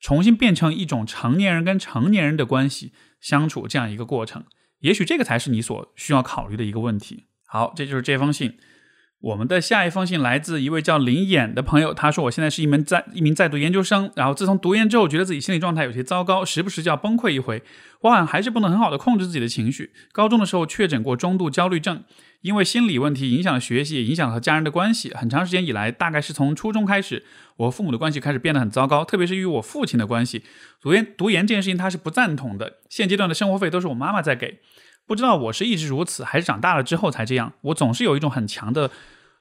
[0.00, 4.44] 重新变成一种成年人跟成年人的关系相处这样一个过程，
[4.78, 7.26] 也许这个才是你所需要考虑的一个问题。
[7.44, 8.56] 好，这就是这封信。
[9.22, 17.62] 我们的下一封信来自一位叫林衍的朋友，他说：“我现在是一名在一名在读研究生，然后自从读研之后，觉得自己心理状态有些糟糕，时不时就要崩溃一回。
[18.00, 19.92] 我好像还是不能很好的控制自己的情绪。
[20.10, 22.02] 高中的时候确诊过中度焦虑症，
[22.40, 25.14] 因为心理问题影响了学习，也影响了和家人的关系。
[25.14, 27.24] 很长时间以来，大概是从初中开始，
[27.58, 30.42] 我和父母的关系开始变得很糟糕，特别是与我父亲的关系。
[30.80, 34.58] 读研读研这件事情他是不赞同的，现阶段的生活费都是我妈妈在给。
[35.06, 37.52] 不知道我是一直如此，还是长大了之后才这样。
[37.62, 38.90] 我总是有一种很强的。”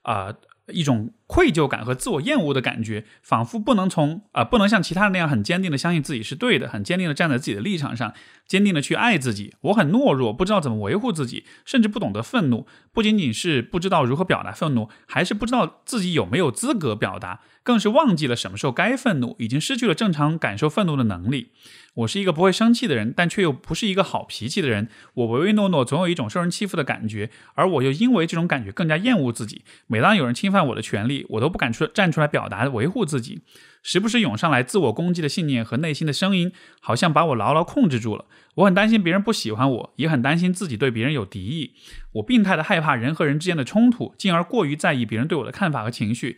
[0.01, 0.33] 啊，
[0.73, 8.11] 一种愧疚感和自我厌恶的感觉，仿佛不能从啊，不能像其他人那样很坚定的相信自己是对的，很坚定的站在自己的立场上，
[8.47, 9.53] 坚定的去爱自己。
[9.61, 12.65] 我很懦弱，不知道怎么维护自己，甚至不懂得愤怒。
[12.91, 21.51] 不仅仅是不知道如何表达愤怒，还是不知道自己有没有资格表达，更是忘记了什么时候该愤怒，已经失去了正常感受愤怒的能力。
[21.93, 24.87] 我是一个不会生气的人，但却又不是一个好脾气的人。
[25.13, 29.63] 我唯唯诺诺，总有一种受人欺负的感觉，而我又因为这种感觉更加厌恶自己。
[29.87, 33.41] 每当有人侵犯我的权利，我都不敢出站出来表达维护自己。
[33.83, 38.25] 时不时涌上来自我攻击的信念和内心的声音，好像把我牢牢控制住了。
[38.55, 41.73] 我很担心别人不喜欢我，也很担心自己对别人有敌意。
[42.13, 46.37] 我病态的害怕人和人之间的冲突，进而过于在意别人对我的看法和情绪。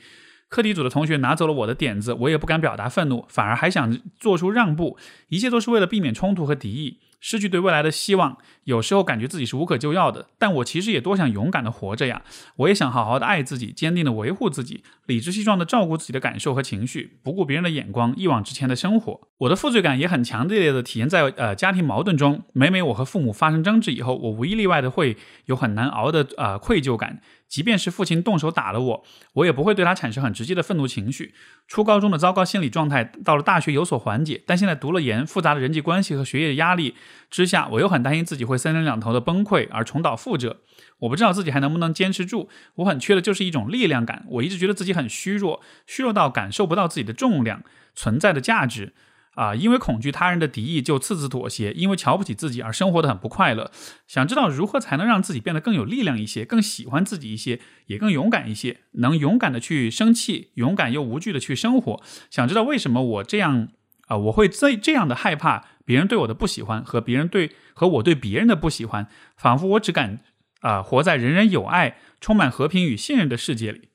[0.53, 6.99] 课题组的同学拿走了我的点子，我也不敢表达愤怒，反而还想做出让步，一切都是为了避免冲突和敌意。
[7.19, 12.21] 失去对未来的希望，有时候感觉自己是无可救药的，但我其实也多想勇敢的活着呀！
[12.57, 19.21] 我也想好好的爱自己，坚定的维护自己，理直气壮的照顾自己的感受和情绪，不顾别人的眼光，一往直前的生活。
[19.37, 27.21] 我的负罪感也很强烈的体现在呃家庭矛盾中，每每我和父母发生争执以后，我无一例外的会有很难熬的呃愧疚感。
[27.53, 31.35] 即便是父亲动手打了我，我也不会对他产生很直接的愤怒情绪。
[31.67, 36.95] 初高中的糟糕心理状态到了大学有所缓解，但现在读了研，复杂的人际关系和学业压力
[37.29, 40.61] 之下，我又很担心自己会三天两头的崩溃而重蹈覆辙。
[40.97, 42.49] 我不知道自己还能不能坚持住。
[42.77, 44.25] 我很缺的就是一种力量感。
[44.29, 47.61] 我一直觉得自己很虚弱，虚弱到感受不到自己的重量
[47.93, 48.93] 存在的价值。
[49.35, 53.71] 啊，因为恐惧他人的敌意就次次妥协，因为瞧不起自己而生活的很不快乐。
[54.07, 62.01] 想知道如何才能让自己变得更有力量一些，更喜欢自己一些，也更勇敢一些，能勇敢的去生气，勇敢又无惧的去生活。
[62.29, 63.69] 想知道为什么我这样
[64.07, 70.19] 啊，我会这这样的害怕别人对我的不喜欢和别人对和我对别人的不喜欢，仿佛我只敢
[70.61, 73.89] 啊活在人人有爱、充满和平与信任的世界里。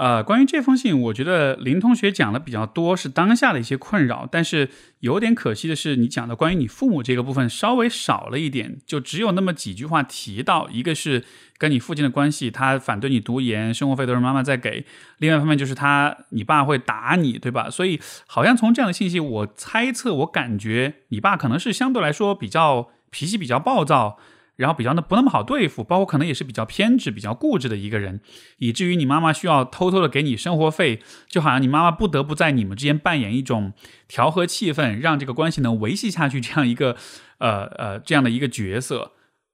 [0.00, 11.22] 呃，关于这封信，我觉得林同学讲的比较多是当下的一些困扰，但是有点可惜的是，你讲的关于你父母这个部分稍微少了一点，就只有那么几句话提到，一个是
[11.58, 14.82] 跟你父亲的关系，他反对你读研，生活费都是妈妈在给；
[15.18, 17.68] 另外一方面就是他，你爸会打你，对吧？
[17.68, 24.18] 所以好像从这样的信息，我猜测，我感觉你爸可能是相对来说比较脾气比较暴躁。
[24.60, 28.20] 然后比较的不那么好对付，包括可能也是比较偏执、比较固执的一个人，
[28.58, 33.72] 以至于你妈妈需要偷偷的给你生活费，就好像你妈妈不得不在你们之间扮演一种
[34.06, 36.94] 调和气氛，让这个关系能维系下去这样一个
[37.40, 39.12] 呃呃这样的一个角色。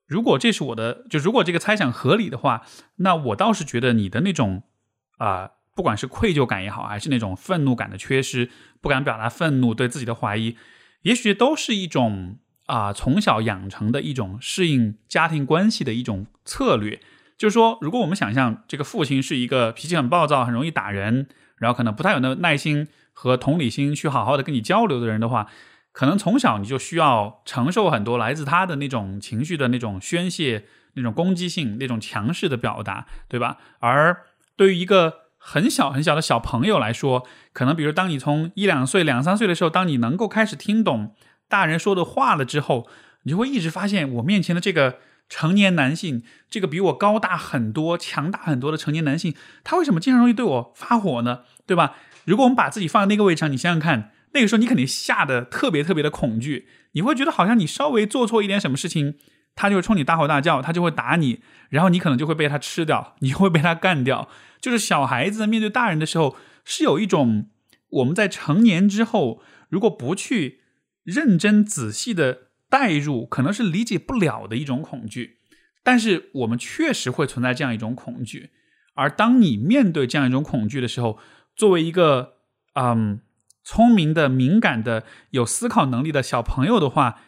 [0.08, 2.66] 如果这是我的，就如果这个猜想合理的话，
[2.96, 4.64] 那我倒是觉得你的那种
[5.18, 10.56] 啊，不管是愧疚感也好，还是那种愤怒感的缺失，不敢表达愤怒，对自己的怀疑，
[11.02, 12.38] 也许都是一种。
[12.66, 17.00] 啊，从小养成的一种适应家庭关系的一种策略，
[17.38, 25.46] 就是说，如果我们想象这个父亲是一个脾气很暴躁、很容易打人，然后可能不太有那耐心和同理心去好好的跟你交流的人的话，
[25.92, 33.58] 可能从小你就需要承受很多来自他的那种情绪的那种宣泄、那种攻击性、那种强势的表达，对吧？
[33.78, 34.24] 而
[34.56, 41.14] 对于一个很小很小的小朋友来说，可能比如当你从一两岁、两三岁的时候，当你能够开始听懂。
[41.48, 42.88] 大人说的话了之后，
[43.22, 51.40] 你就会一直发现我面前的这个成年男性，这个比我高大很多、强大很多的成年男性，他为什么经常容易对我发火呢？
[51.66, 51.96] 对吧？
[52.24, 59.14] 如果我们把自己放在那个位置上，你想想看，那个时候你肯定吓得特别特别的恐惧，你会觉得好像你稍微做错一点什么事情，
[59.54, 64.28] 他就会冲你大吼大叫，他就会打你，然后你可能就会被他吃掉，你会被他干掉。
[64.60, 67.48] 就是小孩子面对大人的时候，是有一种
[67.90, 70.60] 我们在成年之后，如果不去。
[71.06, 75.38] 认真仔细的代入，可能是理解不了的一种恐惧，
[75.84, 78.50] 但是我们确实会存在这样一种恐惧。
[78.94, 81.18] 而当你面对这样一种恐惧的时候，
[81.54, 82.38] 作为一个
[82.74, 83.20] 嗯
[83.62, 87.20] 聪明的、敏感的、有思考能力的小朋友的话，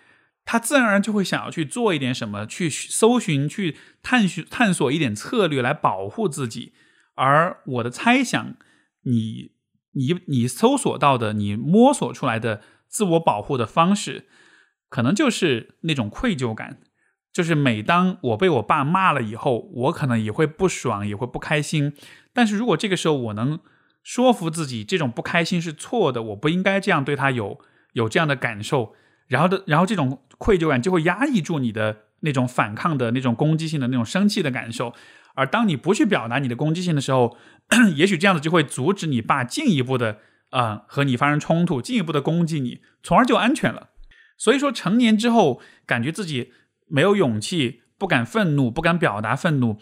[0.45, 6.73] 他自然而然就会想要去做一点什么，去搜寻、去探寻、探索一点策略来保护自己。
[7.15, 8.57] 而我的猜想，
[9.03, 9.53] 你、
[9.93, 12.61] 你、你搜索到的，你摸索出来的。
[12.89, 14.27] 自我保护的方式，
[14.89, 16.79] 可能就是那种愧疚感，
[17.33, 21.93] 就是每当我被我爸骂了以后，我可能也会不爽，也会不开心。
[22.33, 23.61] 但是如果这个时候我能
[24.03, 27.61] 说服自己，这种不开心是错的，我不应该这样对他有
[27.93, 28.95] 有这样的感受，
[29.27, 34.95] 然后的，然后这种愧疚感就会压抑住你的那种反抗的那种攻击性的那种生气的感受。
[35.35, 37.37] 而当你不去表达你的攻击性的时候，
[37.95, 40.19] 也许这样子就会阻止你爸进一步的。
[40.51, 43.91] 啊，和你发生冲突，进一步的攻击你，从而就安全了。
[44.37, 46.53] 所以说，成年之后感觉自己
[46.87, 49.79] 没有勇气，不敢愤怒，不敢表达愤怒，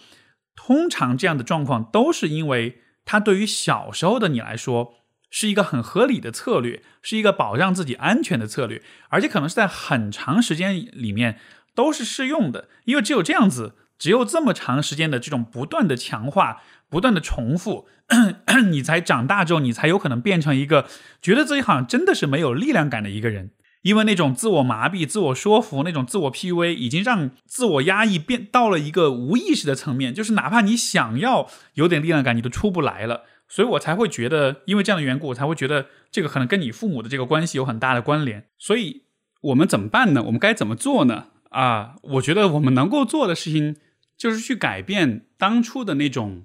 [0.54, 4.94] 通常这样的状况都是因为他对于小时候的你来说
[5.30, 11.38] 是一个很合理的策略，是一个保障自己安全的策略，而且可能是在很长时间里面
[11.74, 16.62] 都是适用的，因为只有这样子，只有这么长时间的这种不断的强化。
[16.88, 17.88] 不断的重复，
[18.70, 20.86] 你才长大之后，你才有可能变成一个
[21.20, 23.50] 觉得自己好像真的是没有力量感的一个人。
[23.82, 33.22] 因为那种自我麻痹、自我说服、那种自我 PUA，已经让自我压抑变到了一个无意识的层面，就是哪怕你想要有点力量感，你都出不来了。
[33.48, 38.46] 所以我才会觉得，因为这样的缘故，我才会觉得这个可能跟你父母的这个关系有很大的关联。
[38.56, 39.02] 所以
[39.40, 40.22] 我们怎么办呢？
[40.26, 41.26] 我们该怎么做呢？
[41.50, 43.76] 啊，我觉得我们能够做的事情
[44.16, 46.44] 就是去改变当初的那种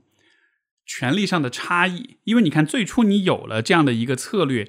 [0.86, 2.17] 权力上的差异。
[2.24, 4.67] 因为你看，最初你有了这样的一个策略，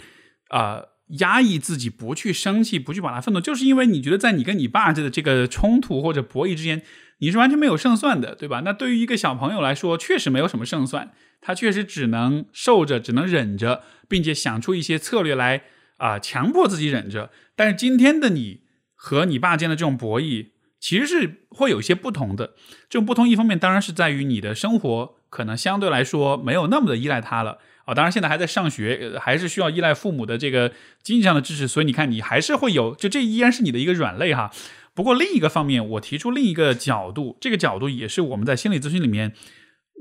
[0.48, 0.82] 啊，
[1.18, 6.82] 压抑自己，不去生气，不去把它愤怒，就是因为你觉得在你跟你爸这的这个冲突或者博弈之间。
[7.18, 8.62] 你是完全没有胜算的，对吧？
[8.64, 15.62] 那对于一个小朋友来说，确实没有什么胜算，他确实只能受着，只能忍着，并且想出一些策略来
[15.98, 17.30] 啊，强迫自己忍着。
[17.55, 18.62] 但是今天的你
[18.96, 20.48] 和你爸间的这种博弈，
[20.83, 22.55] 其实是会有一些不同的。
[22.91, 27.95] 这种不同，一方面当然是在于你的生活可能相对来说没有那么的依赖他了啊。
[27.95, 34.51] 当然现在还在上学，还是需要依赖父母的这个经济上的支持，所以你看，你还是会有，就这依然是你的一个软肋哈。
[34.93, 39.33] 不过另一个方面，我提出另一个角度，这个角度也是我们在心理咨询里面，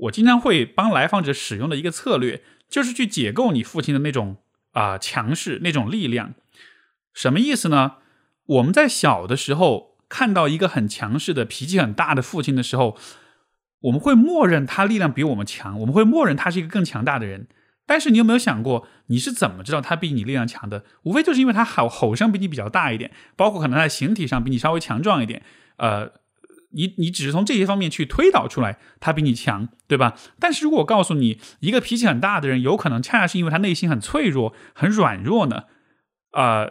[0.00, 4.38] 我经常会帮来访者使用的一个策略，就是去解构你父亲的那种
[4.72, 6.34] 啊强势那种力量。
[7.14, 7.98] 什么意思呢？
[8.46, 12.98] 我们在小的时候看到一个很强势的脾气很大的父亲的时候，
[13.80, 17.48] 我们会默认他力量比我们强，我们会默认他是一个更强大的人。
[17.86, 20.84] 但是你有没有想过，你是怎么知道他比你力量强的？
[21.04, 25.42] 无非就是因为他吼吼声比你比较大一点，包括可能在形体上比你稍微强壮一点。
[25.78, 26.12] 呃，
[26.72, 30.14] 你你只是从这些方面去推导出来他比你强，对吧？
[30.38, 35.64] 但是如果我告诉你，一个脾气很大的人，有可能恰恰是因为他内心很脆弱、很软弱呢？
[36.32, 36.66] 啊，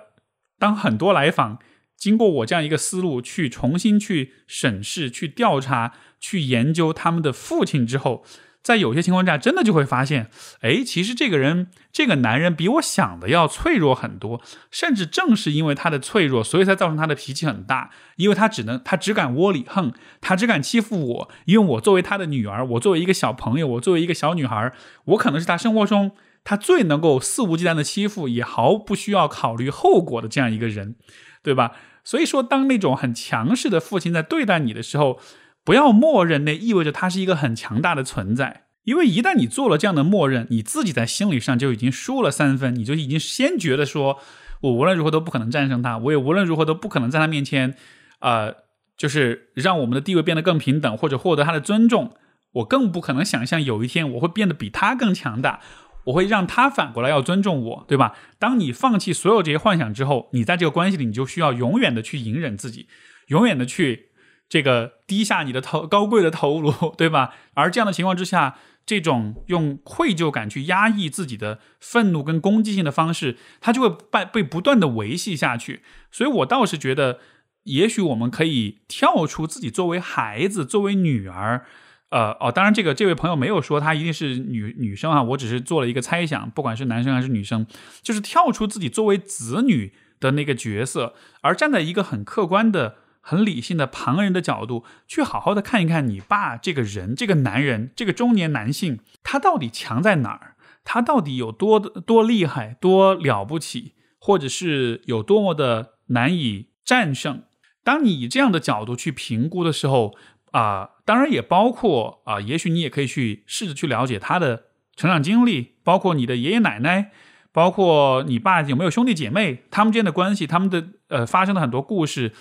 [0.60, 1.58] 当很多来访
[2.02, 8.26] 经过我这样一个思路去重新去审视、去调查、去研究他们的父亲之后。
[8.64, 10.30] 在有些情况下，真的就会发现，
[10.62, 14.42] 哎，其实这个人，这个男人比我想的要脆弱很多。
[14.72, 17.92] 甚至正是因为他的脆弱，所以才造成他的脾气很大。
[18.18, 19.92] 因为他只能，他只敢窝里横，
[20.22, 21.30] 他只敢欺负我。
[21.46, 24.72] 因为我作为他的女儿，我作为一个小朋友，我作为一个小女孩，
[25.06, 26.12] 我可能是他生活中
[26.44, 30.96] 他最能够肆无忌惮的欺负，也毫不需要考虑后果的这样一个人，
[31.42, 31.72] 对吧？
[32.04, 35.20] 所以说，当那种很强势的父亲在对待你的时候，
[35.64, 38.64] 不要默认，那意味着他是一个很强大的存在。
[38.84, 44.18] 因为一旦你做了这样的默认，你自己在心理上就已经输了三分，你就已经先觉得说，
[44.62, 47.76] 我无论如何都不可能战胜他，我也无论如何都不可能在他面前，
[48.22, 48.56] 呃，
[48.98, 52.14] 就是让我们的地位变得更平等，或者获得他的尊重。
[52.54, 55.62] 我更不可能想象有一天我会变得比他更强大，
[56.06, 58.16] 我会让他反过来要尊重我，对吧？
[58.40, 62.88] 当你放弃所有这些幻想之后，你在这个关系里，你就需要永远的去隐忍自己，
[63.28, 64.10] 永远的去。
[64.50, 67.34] 这个低下你的头，高贵的头颅， 对吧？
[67.54, 75.84] 而这样的情况之下，这种用愧疚感去压抑自己的愤怒跟攻击性的方式，它就会被被不断的维系下去。
[76.12, 77.22] 所以我倒是觉得，
[77.64, 81.66] 也许我们可以跳出自己作为孩子、作为女儿，
[82.12, 87.66] 呃，哦，当然这个这位朋友没有说他一定是女女生啊，我只是做了一个猜想，不管是男生还是女生，
[88.04, 92.98] 就是跳出自己作为子女的那个角色，而站在一个很客观的。
[93.24, 100.56] 很理性的旁人的角度去好好的看一看你爸这个人，这个男人，这个中年男性，他到底强在哪儿？
[100.84, 107.44] 他到底有多多厉害，多了不起，或者是有多么的难以战胜？
[107.84, 110.16] 当你以这样的角度去评估的时候，
[110.52, 117.12] 啊，当然也包括啊，也许你也可以去试着去了解他的成长经历，包括你的爷爷奶奶，
[117.52, 122.34] 包括你爸有没有兄弟姐妹，他们之间的关系，他们的呃发生的很多故事。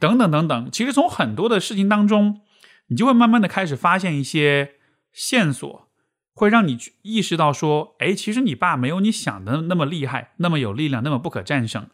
[0.00, 2.42] 等等等等，其实从很多的事情当中，
[2.86, 4.74] 你就会慢慢的开始发现一些
[5.12, 5.88] 线索，
[6.32, 11.88] 会让你去意识到说，哎，其实你爸没有你想的那么厉害，那么有力量，那么不可战胜。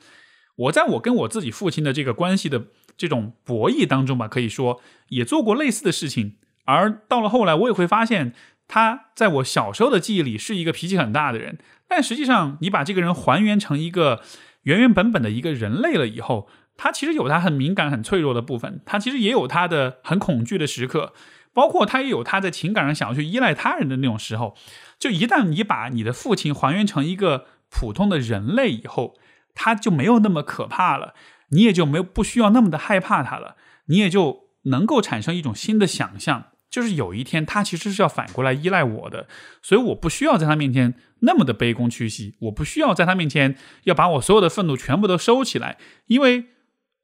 [0.57, 2.67] 我在我跟我自己父亲的这个关系的
[2.97, 6.37] 这种博弈当中吧，可以说也做过类似的事情。
[6.65, 8.33] 而到了后来，我也会发现，
[8.67, 14.23] 他在我小时候的记忆里是一个脾气很大的人，但实际上，你把这个人还原成一个
[14.63, 16.49] 原原本本的一个人类了以后。
[16.77, 21.13] 他其实有他很敏感、很脆弱的部分，他其实也有他的很恐惧的时刻，
[21.53, 24.57] 包括他也有他在情感上想要去依赖他人的那种时候。
[24.99, 29.15] 就一旦你把你的父亲还原成一个普通的人类以后，
[29.55, 31.15] 他就没有那么可怕了，
[31.55, 39.27] 你也就没有不需要那么的害怕他了，你也就能够产生一种新的想象，就是有一天他其实是要反过来依赖我的，
[39.63, 45.79] 所以我不需要在他面前那么的卑躬屈膝，我不需要在他面前要把我所有的愤怒全部都收起来，
[46.09, 46.47] 因为。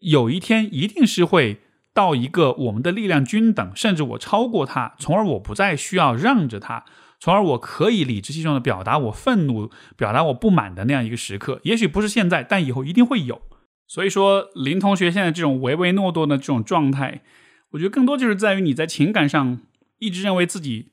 [0.03, 1.61] 有一天一定是会
[1.93, 6.87] 到一个我们的力量均等，甚至我超过他，从而我不再需要让着他，
[7.19, 11.61] 从而我可以理直气壮的表达我愤怒、表达我不满的那样一个时刻。
[11.65, 13.43] 也许不是现在，但以后一定会有。
[13.91, 17.23] 所以说，林同学现在这种唯唯诺诺的这种状态，
[17.71, 19.63] 我觉得更多就是在于你在情感上
[19.99, 20.93] 一直认为自己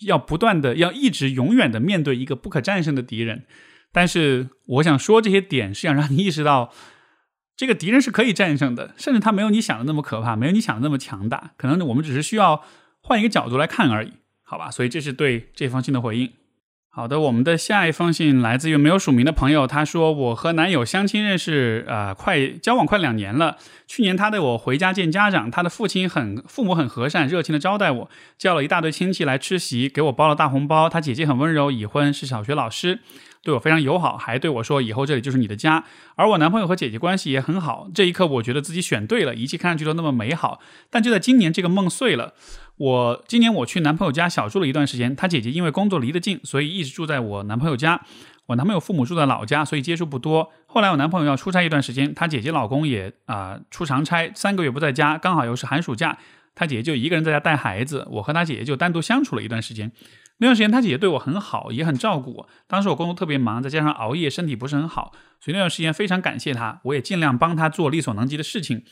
[0.00, 3.46] 要不断的要一直永远的面对一个不可战胜的敌人。
[3.90, 6.70] 但是我想说这些点是想让你意识到，
[7.56, 11.52] 这个敌人是可以战胜的，甚至他没有你想的那么可怕，没有你想的那么强大。
[11.56, 12.62] 可能我们只是需要
[13.00, 14.12] 换一个角度来看而已，
[14.42, 14.70] 好吧？
[14.70, 16.30] 所以这是对这封信的回应。
[16.96, 23.58] 好的，我们的下一封信来自于没有署名的朋友，他说：“我和男友相亲认识，呃，快交往快两年了。
[23.86, 30.88] 去年他带我回家见家长，他的父亲很父母很和善，热情的招待我，叫了一大堆亲戚来吃席，给我包了大红包。
[30.88, 33.00] 他姐姐很温柔，已婚，是小学老师。”
[33.46, 35.84] 对我非常友好，还对我说：“以后这里就是你的家。”
[36.16, 37.88] 而我男朋友和姐姐关系也很好。
[37.94, 40.58] 这一刻，我觉得自己选对了，一切看上去都那么美好。
[40.90, 42.34] 但就在今年，这个梦碎了。
[42.78, 48.00] 我今年我去男朋友家小住了一段时间，他姐姐因为工作离得近，所以一直住在我男朋友家。
[48.46, 50.50] 我男朋友父母住在老家，所以接触不多。
[50.66, 56.18] 后来我男朋友要出差一段时间，他姐姐老公也啊出长差，三个月不在家，刚好又是寒暑假，
[56.56, 58.04] 他姐姐就一个人在家带孩子。
[58.10, 59.92] 我和他姐姐就单独相处了一段时间。
[60.38, 62.48] 那段时间，他姐姐对我很好，也很照顾我。
[62.66, 66.80] 当时我工作特别忙，再加上熬夜，身体不是很好，所以那段时间非常感谢他。
[66.84, 68.82] 我也尽量帮他做力所能及的事情。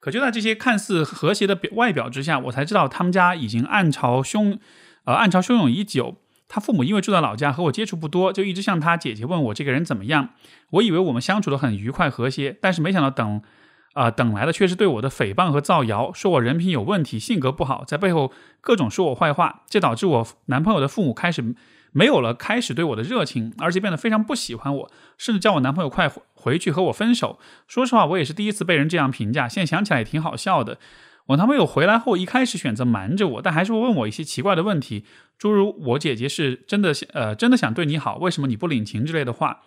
[0.00, 4.58] 可就在这些看似和谐的表外表之下，我才知道他们家已经暗潮汹，
[5.04, 6.16] 呃，暗潮汹涌已久。
[6.48, 10.30] 他父母因为住在老家，和我接触不多，就一直向他姐姐问我这个人怎么样。
[10.70, 13.40] 我以为我们相处的很愉快和谐，但是没想到等。
[13.94, 19.62] 啊，等来的却是对我的诽谤和造谣，说我人品有问题，性格不好，在背后各种说我坏话。
[19.68, 21.54] 这导致我男朋友的父母开始
[21.90, 27.40] 没有了开始对我的热情，而且变得非常不喜欢我，甚至叫我男朋友快回去和我分手。
[27.66, 30.78] 说实话，我也是第一次被人这样评价，现在想起来也挺好笑的。
[31.26, 35.04] 我男朋友回来后，一开始选择瞒着我，但还是会问我一些奇怪的问题，
[35.36, 39.62] 诸如我姐姐是真的呃真的想对你好，为什么你不领情之类的话。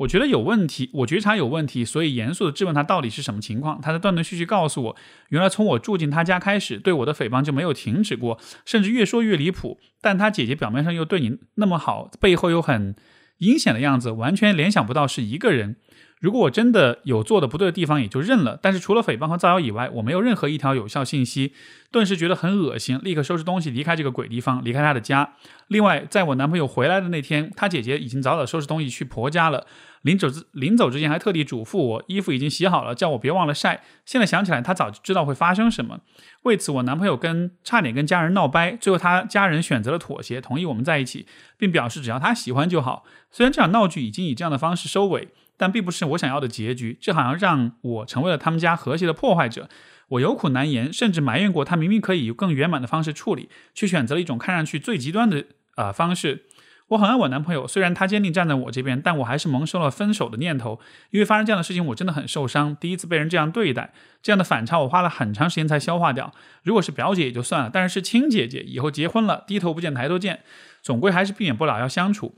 [0.00, 3.80] 我觉得有问题，我觉察有问题，所以严肃的质问他到底是什么情况。
[3.80, 4.96] 他在断断续续告诉我，
[5.28, 9.78] 原来从我住进他家开始，对我的诽谤就没有停止过，甚至越说越离谱。
[10.00, 12.96] 但他姐姐表面上又对你那么好，背后又很
[13.38, 15.76] 阴险的样子，完全联想不到是一个人。
[16.20, 18.58] 如果我真的有做的不对的地方，也就认了。
[18.60, 21.54] 但是除了诽谤和造谣以外，我没有任何一条有效信息，
[21.90, 25.32] 顿时觉得很恶心，立刻收拾东西离开这个鬼地方，离开他的家。
[25.68, 29.66] 另外，在我男朋友回来的那天，他姐姐已经早早收拾东西去婆家了。
[30.02, 33.82] 临走之临走之前，还特地嘱咐我，衣服已经洗好了，叫我别忘了晒。
[34.04, 36.00] 现在想起来，他早就知道会发生什么。
[36.42, 43.04] 为此，我男朋友跟差点跟家人闹掰，最后他家人选择了妥协，同意我们在一起，并表示只要他喜欢就好。
[43.30, 45.28] 虽然这场闹剧已经以这样的方式收尾，
[45.60, 46.96] 但并不是我想要的结局。
[46.98, 49.68] 这好像让我成为了他们家和谐的破坏者。
[50.08, 55.44] 我有苦难言，甚至埋怨过他明明可以用更圆满的方式处理，却选择了一种看上去最极端的
[55.76, 56.46] 呃方式。
[56.88, 60.80] 我很爱我男朋友，虽然他坚定站在我这边，但我还是萌生了分手的念头。
[61.10, 62.74] 因为发生这样的事情，我真的很受伤。
[62.74, 66.34] 第一次被人这样对待，这样的反差，我花了很长时间才消化掉。
[66.64, 70.40] 如果是表姐也就算了，但是是亲姐姐，以后结婚了，低头不见抬头见，
[70.82, 72.34] 总归还是避免不了要相处。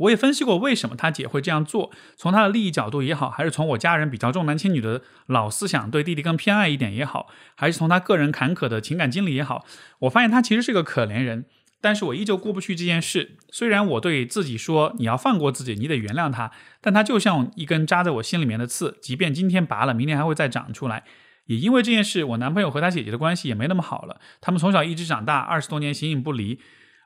[0.00, 9.64] 我也分析过为什么他姐会这样做，从他的利益角度也好，还是从我家人比较重男轻女的老思想，对弟弟更偏爱一点也好，还是从他个人坎坷的情感经历也好，
[10.00, 11.46] 我发现他其实是个可怜人。
[11.82, 13.38] 但是我依旧过不去这件事。
[13.50, 16.50] 虽然我对自己说你要放过自己，你得原谅他，
[16.82, 21.04] 但他就像一根扎在我心里面的刺，即便今天拔了，明天还会再长出来。
[21.46, 24.20] 也因为这件事，我男朋友和他姐姐的关系也没那么好了。
[24.42, 26.60] 他们从小一直长大，二十多年形影不离，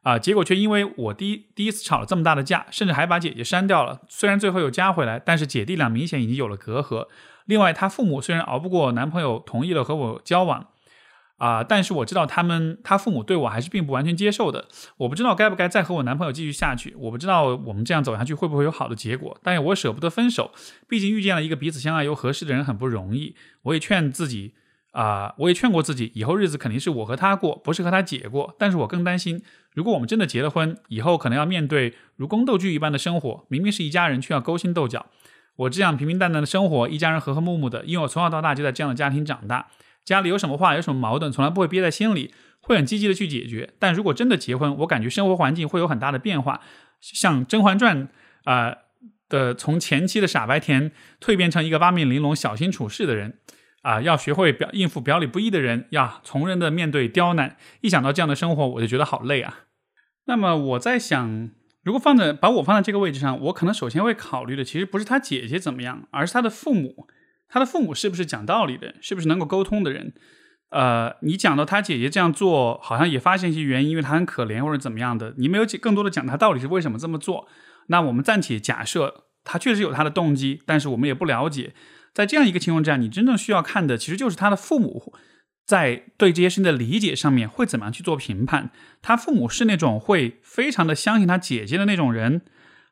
[0.04, 4.02] 啊，结果却因为我第一第一次吵了这么大的架，甚至还把姐姐删掉了。
[4.08, 7.08] 虽然最后又加回来，但是姐弟俩明显已经有了隔阂。
[7.46, 10.68] 另外，他父母虽然熬不过男朋友同意了和我交往。
[11.38, 11.64] 啊！
[11.64, 14.66] 但是我知道他们，他父母对我还是并不完全接受的。
[14.98, 16.94] 我不知道该不该再和我男朋友继续下去。
[16.96, 19.36] 我不知道我们这样走下去会不会有好的结果。
[19.42, 20.52] 但是我舍不得分手，
[20.88, 23.34] 毕竟遇见了一个彼此相爱又合适的人很不容易。
[23.62, 24.54] 我也劝自己，
[24.94, 28.54] 啊，我也劝过自己，以后日子肯定是我和他过，不是和他姐过。
[28.58, 29.42] 但是我更担心，
[29.72, 33.44] 如果我们真的结了婚，以后可能要面对如宫斗剧一般的生活。
[33.48, 35.06] 明明是一家人，却要勾心斗角。
[35.56, 39.66] 我这样平平淡淡的生活，一家人和和睦睦的，因为我从小到大就在这样的家庭长大。
[40.04, 43.74] 家里有什么话，有什么矛盾，从来不会憋在心里，会很积极的去解决。
[43.80, 46.60] 但如果真的结婚，我感觉生活环境会有很大的变化，
[47.00, 48.08] 像《甄嬛传》
[48.44, 48.76] 啊
[49.28, 53.38] 的，从前期的傻白甜蜕变成一个八面玲珑、小心处事的人，
[53.84, 57.56] 啊，要学会表应付表里不一的人，要从容的面对刁难。
[57.82, 59.60] 一想到这样的生活，我就觉得好累啊。
[60.24, 61.50] 那么我在想，
[61.82, 67.06] 如果放在把我放在这个位置上，我可能首先会考虑的，其实不是他姐姐怎么样，而是他的父母。
[67.46, 68.94] 他的父母是不是讲道理的？
[69.02, 70.14] 是不是能够沟通的人？
[70.70, 75.34] 呃，你讲到他姐姐这样做，好像也发现一些原因，因为他很可怜或者怎么样的。
[75.36, 77.46] 你没有更多的讲他到底是为什么这么做。
[77.88, 81.74] 那我们暂且假设他确实有他的动机，但是我们也不了解。
[82.14, 85.12] 在这样一个情况之下，你真正需要看的其实就是他的父母
[85.66, 88.70] 在对这些事情的理解上面会怎么样去做评判？
[89.02, 92.42] 他父母是那种会非常的相信他姐姐的那种人，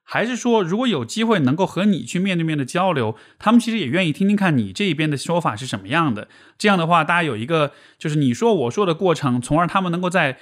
[0.02, 6.28] 还是说如果有机会能够和你去面对面的交流，他们其实也愿意听听看你这一边的说法是什么样的？
[6.58, 10.38] 这样的话，大家有一个就是你说我说的过程，从而他们能够在。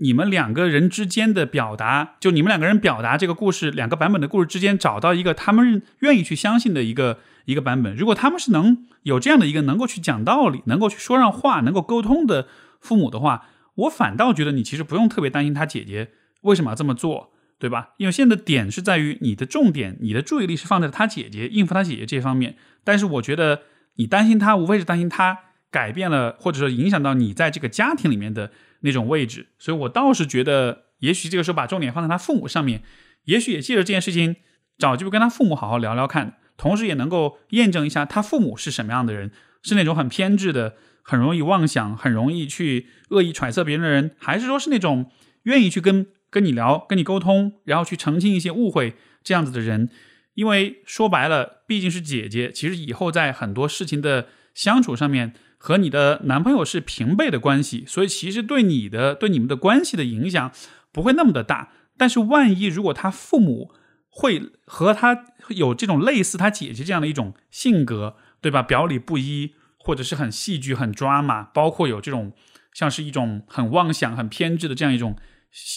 [0.00, 7.18] 你们两个人之间的表达，就你们两个人表达这个故事两个版本的故事之间，找到一个他们愿意去相信的一个
[7.50, 7.96] 一个版本。
[7.96, 12.46] 如果他们是能有这样的一个能够去讲道理、能够去说上话、能够沟通的
[12.80, 16.10] 父母的话，我反倒觉得你其实不用特别担心他姐姐
[16.42, 17.94] 为什么要这么做，对吧？
[17.96, 22.56] 因为现在的点是在于你的重点、你的注意力是放在他姐姐应付他姐姐这方面。
[22.84, 23.62] 但是我觉得
[23.96, 25.38] 你担心他，无非是担心他
[25.70, 28.50] 改变了，或者说影响到你在这个家庭里面的。
[28.82, 32.84] 那种位置，所以我倒是觉得，也许这个时候把重点放在他父母上面，
[33.24, 34.36] 也许也借着这件事情，
[34.78, 39.30] 找机会跟他父母好好聊聊看，同时也能够验证一下他父母是什么样的人，
[39.62, 45.10] 是那种很偏执的、很容易妄想、很容易去恶意揣测别人的人，还是说是那种
[45.44, 49.88] 愿意去跟跟你聊、跟你沟通，然后去澄清一些误会这样子的人？
[50.34, 55.32] 因为说白了，毕竟是姐姐，其实以后在很多事情的相处上面。
[55.60, 60.52] 和你的男朋友是平辈的关系，所以其实对你的对你们的关系的影响
[60.92, 61.72] 不会那么的大。
[61.96, 63.72] 但是万一如果他父母
[64.18, 68.64] 会和他有这种类似他姐姐这样的一种性格，对吧？
[68.64, 72.32] 表里不一，或者是很戏剧、很抓马，包括有这种
[72.74, 75.14] 像是一种很妄想、很偏执的这样一种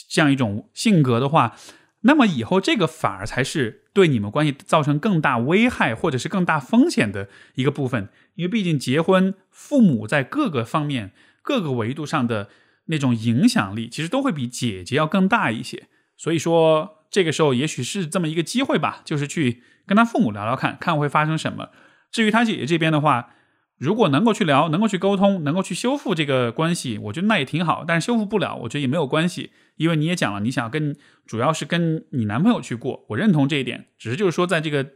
[0.09, 1.55] 这样一种性格的话。
[2.01, 11.11] 那么以后这个反而才是对你们关系造成更大危害或者是更大风险的一个部分，因为毕竟结婚，父母在各个方面、
[11.43, 12.49] 各个维度上的
[12.85, 15.87] 那种影响力，其实都会比姐姐要更大一些。
[16.17, 21.69] 所以说，这个时候也许是这么一个机会吧，就是去跟他父母聊聊看看会发生什么。
[22.11, 23.31] 至于他姐姐这边的话，
[23.77, 27.83] 如果能够去聊，能够去沟通，能够去修复这个关系，我觉得那也挺好。
[27.85, 30.95] 但是修复不了，我觉得也没有关系，因为你也讲了，你想跟
[31.25, 33.87] 主要是跟你男朋友去过，我认同这一点。
[33.97, 34.87] 只是就是说，在这个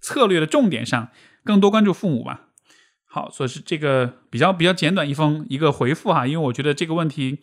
[0.00, 1.08] 策略的重点上，
[1.42, 2.48] 更多关注父母吧。
[3.06, 7.38] 好，所以是这个比较比较简短一封一个回复哈，因为我觉得这个问题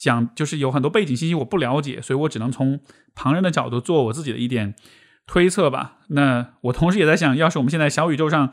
[0.00, 2.80] 讲就是有很多背景信息我不了解，所以我只能从
[3.14, 4.74] 旁人的角度做我自己的一点
[5.28, 5.98] 推测吧。
[6.08, 8.52] 那我同时也在想，要是我们现在小宇宙上。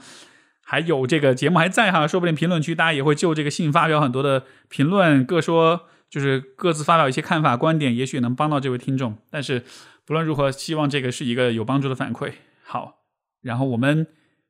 [0.69, 9.17] 还有这个节目还在哈，说不定评论区大家也会就这个信发表很多的评论，各说就是各自发表一些看法观点，也许能帮到这位听众。
[9.29, 9.63] 但是
[10.05, 12.33] 不论如何，希望这个是一个有帮助的反馈。
[12.65, 13.05] 好，
[13.41, 14.07] 然后我们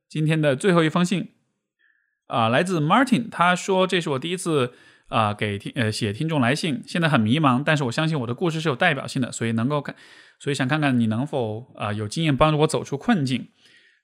[0.09, 1.33] 今天的最后一封信
[2.25, 4.73] 啊，来自 Martin，他说这是我第一次
[5.07, 9.95] 啊给听呃写听众来信，现在很迷茫，但是我相信我的故事是有代表性的，所以能够看，
[10.39, 13.49] 所以想看看你能否啊有经验帮助我走出困境。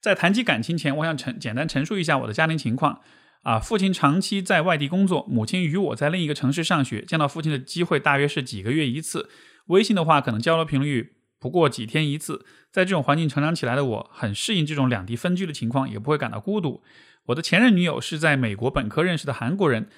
[0.01, 3.01] 在谈及感情前，我想陈简单陈述一下我的家庭情况。
[3.43, 9.29] 啊，父亲长期在外地工作，母亲与我在另一个城市上学，见到父亲的机会大约是几个月一次。
[9.67, 12.45] 微信的话，可能交流频率不过几天一次。
[12.71, 16.81] 在这种环境成长起来的我，很适应这种两地分居的情况，也不会感到孤独。
[17.25, 19.89] 我的前任女友是在美国本科认识的韩国人。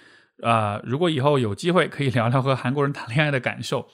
[0.42, 3.88] 啊，如果以后有机会，可以聊聊和韩国人谈恋爱的感受。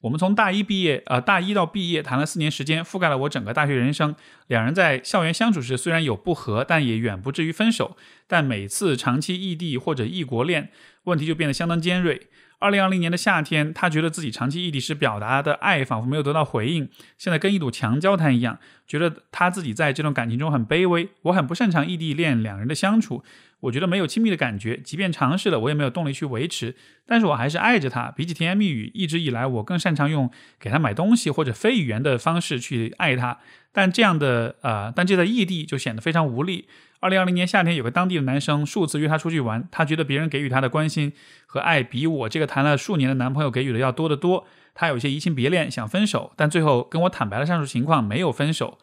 [0.00, 4.16] 我们从大一毕业，呃，大一到毕业谈了四年时间，覆盖了我整个大学人生。
[4.48, 7.96] 两人在校园相处时虽然有不和，但也远不至于分手。
[8.26, 10.70] 但每次长期异地或者异国恋，
[11.04, 12.28] 问题就变得相当尖锐。
[12.58, 21.08] 二零二零年的夏天，他觉得自己长期异地时表达的爱仿佛没有得到回应，现在跟一堵墙交谈一样，觉得他自己在这段感情中很卑微。
[21.22, 23.22] 我很不擅长异地恋两人的相处，
[23.62, 26.74] 我觉得没有亲密的感觉，即便尝试了，我也没有动力去维持。
[27.06, 28.10] 但是我还是爱着他。
[28.16, 33.38] 比起甜言蜜语，一直以来我更擅长用给他买东西或者非语言的方式去爱他。
[33.72, 36.66] 但这样的呃，但这在异地就显得非常无力。
[37.00, 41.12] 二零二零年夏天，有个当地的男生数次约她出去玩，她觉得别人给予她的关心
[41.46, 44.46] 和爱比我这个谈了数年的男朋友给予的要多得多。
[44.74, 48.78] 她有些移情别恋，想分手，但最后跟我坦白了上述情况，没有分手。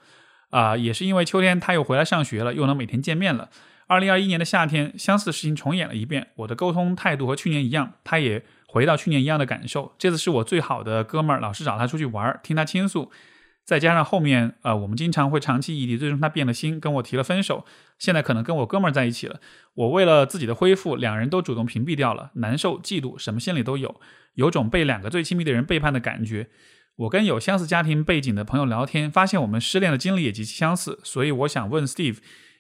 [0.50, 3.50] 啊，也是因为秋天他又回来上学了，又能每天见面了。
[3.90, 6.28] 二零二一年的夏天，相似的事情重演了一遍。
[6.36, 9.96] 我的沟通态度和去年一样，他也回到去年一样的感受。
[9.98, 13.12] 这次是我最好的哥们儿，老是找他出去玩，听他倾诉。
[13.66, 17.66] 再加上后面，呃，我们经常会长期异地，最终他变了心，跟我提了分手。
[17.98, 19.40] 现在可能跟我哥们儿在一起了。
[19.74, 24.00] 我为了自己的恢复，两人都主动屏蔽掉了，难受、嫉妒，什么心理都有，
[24.36, 26.50] 有种被两个最亲密的人背叛的感觉。
[26.96, 32.20] 我跟有相似家庭背景的朋友聊天，发现我们失恋的经历也极其相似，所以我想问 Steve。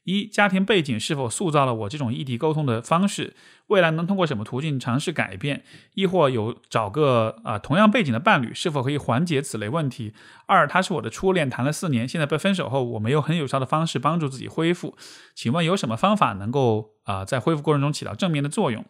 [0.09, 3.35] 一家庭背景是否塑造了我这种异地沟通的方式？
[3.67, 5.63] 未来能通过什么途径尝试改变？
[5.93, 10.15] 亦或有找个啊同样背景的伴侣，是否可以缓解此类问题？
[10.47, 14.97] 二，他是我的初恋，谈了四年，现在被分手后，我没有很有效的方式帮助自己恢复，
[15.35, 18.83] 请问有什么方法能够啊在恢复过程中起到正面的作用？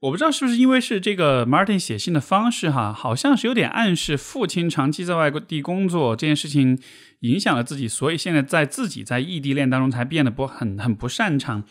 [0.00, 6.78] 我不知道是不是因为是这个 Martin 写信的方式哈，好像是有点暗示父亲长期在外地工作这件事情
[7.20, 11.64] 影响了自己，所以现在在自己在异地恋当中才变得不很很不擅长。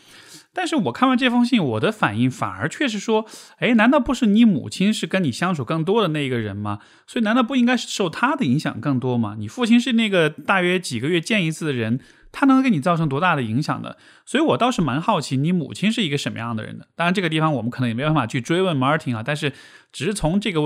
[0.52, 3.26] 但是我看完这封信，我的反应反而却是说，
[3.58, 6.80] 哎，难道不是你母亲是跟你相处更多的那一个人吗？
[7.06, 9.36] 所以难道不应该是受他的影响更多吗？
[9.38, 12.00] 你父亲是那个大约几个月见一次的人。
[12.38, 13.96] 他能给你造成多大的影响的？
[14.26, 16.86] 所以我倒是蛮好奇，你母亲是一个什么样的人的。
[16.94, 19.22] 当然，这个地方我们可能也没办法去追问 Martin 啊。
[19.24, 19.54] 但是，
[19.90, 20.60] 只是从这个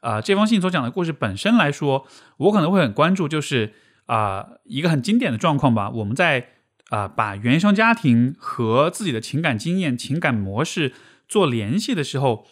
[0.00, 2.08] 啊这封信所讲的故事本身来说，
[2.38, 3.72] 我可能会很关注，就是
[4.06, 5.90] 啊一个很经典的状况吧。
[5.90, 6.48] 我们在
[6.90, 10.92] 啊把原生家庭和自己的情感经验、情感模式
[11.28, 12.44] 做联系的时候，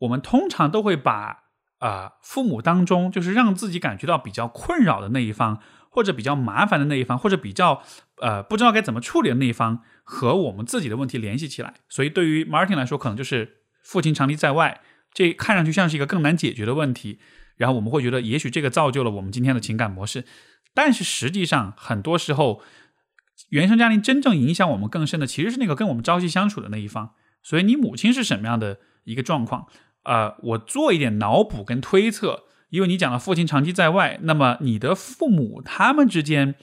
[0.00, 1.44] 我们通常都会把
[1.78, 5.60] 啊父母当中就是让自己感觉到比较困扰的那一方。
[5.92, 7.82] 或者比较麻烦的那一方，或者比较
[8.22, 11.74] 呃不知道该怎么处理的那一方，和我们自己的问题联系起来。
[11.90, 14.80] 所以对于 Martin 来说，可能就是父亲长期在外，
[15.12, 17.18] 这看上去像是一个更难解决的问题。
[17.58, 20.24] 然后我们会觉得，也许这个造就了我们今天的情感模式。
[20.72, 22.62] 但是实际上，很多时候，
[23.50, 27.10] 原生家庭真正影响我们更深的，其实是那个跟我们朝夕相处的那一方。
[27.42, 29.66] 所以你母亲是什么样的一个状况？
[30.04, 32.44] 呃，我做一点脑补跟推测。
[32.72, 36.54] 因为你讲了父亲长期在外，那么你的父母他们之间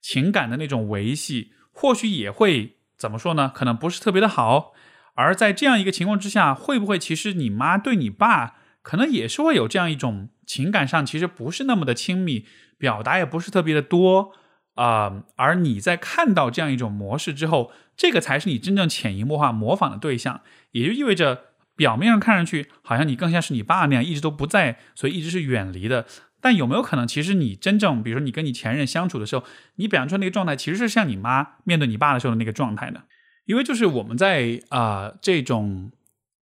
[0.00, 3.50] 情感的那种维系，或许也会怎么说呢？
[3.52, 4.72] 可能不是特别的好。
[5.16, 12.46] 而在这样一个情况之下，会不会其实你妈对你爸可能也是会有这样一种情感上其实不是那么的亲密，
[12.78, 14.30] 表达也不是特别的多
[14.76, 15.24] 啊？
[15.34, 20.40] 而你在看到这样一种模式之后，这个才是你真正潜移默化模仿的对象，
[20.70, 21.47] 也就意味着。
[21.78, 26.04] 表面上看上去好像你更像是你爸那样一直都不在，所以一直是远离的。
[26.40, 29.44] 但有没有可能，其实你真正，比如说你跟你前任相处的时候，
[29.76, 33.02] 你表现出那个状态，其实是像你妈面对你爸的时候的那个状态呢？
[33.46, 35.92] 因为就是我们在啊这种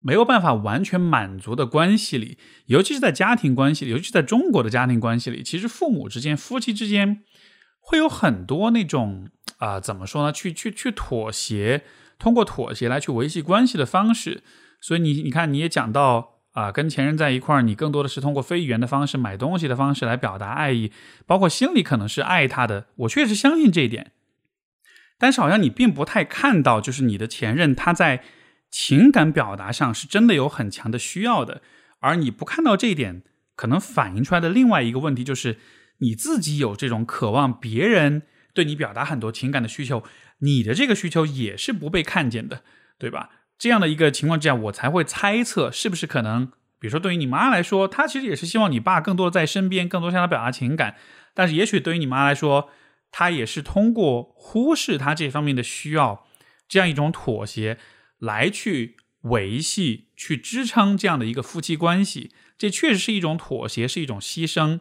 [0.00, 7.22] 没有办法完全满足的关系里，尤其是在家庭关系里，尤其在中国的家庭关系里，其实父母之间、夫妻之间
[7.80, 9.28] 会有很多那种
[9.58, 10.32] 啊怎么说呢？
[10.32, 11.82] 去去去妥协，
[12.18, 14.42] 通过妥协来去维系关系的方式。
[14.84, 20.92] 所以你你看，你也讲到啊，跟前任在一块儿，你更多的是通过非语言的方式、买东西的方式来表达爱意，
[21.24, 22.88] 包括心里可能是爱他的。
[22.96, 24.12] 我确实相信这一点，
[25.16, 28.22] 但是好像你并不太看到，就是你的前任他在
[28.70, 31.62] 情感表达上是真的有很强的需要的，
[32.00, 33.22] 而你不看到这一点，
[33.56, 35.56] 可能反映出来的另外一个问题就是
[36.00, 40.04] 你自己有这种渴望别人对你表达很多情感的需求，
[40.40, 42.60] 你的这个需求也是不被看见的，
[42.98, 43.30] 对吧？
[43.58, 46.46] 这样的一个情况之下，我才会猜测是不是可能，
[46.78, 50.96] 比如说对于你妈来说，她其实也是希望你爸更多的在身边，更多向她表达情感。
[51.32, 52.70] 但是也许对于你妈来说，
[53.10, 56.26] 她也是通过忽视她这方面的需要，
[56.68, 57.78] 这样一种妥协
[58.18, 62.32] 来去维系、去支撑这样的一个夫妻关系。
[62.58, 64.80] 这确实是一种妥协，是一种牺牲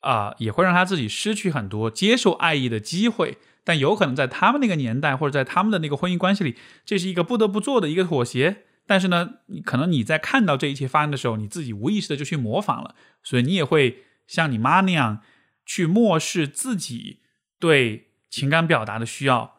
[0.00, 3.38] 啊，也会让她自己失去很多接受爱意的机会。
[3.64, 8.64] 但有可能在他们那个年代，或者在他们的那个婚姻关系里，这是一个不得不做的一个妥协。
[8.86, 9.34] 但是呢，
[9.64, 15.20] 可能你在看到这一切发生的时候，你自己无意识的就去模仿了，所以你也会像你妈那样
[15.66, 17.20] 去漠视自己
[17.60, 19.56] 对情感表达的需要，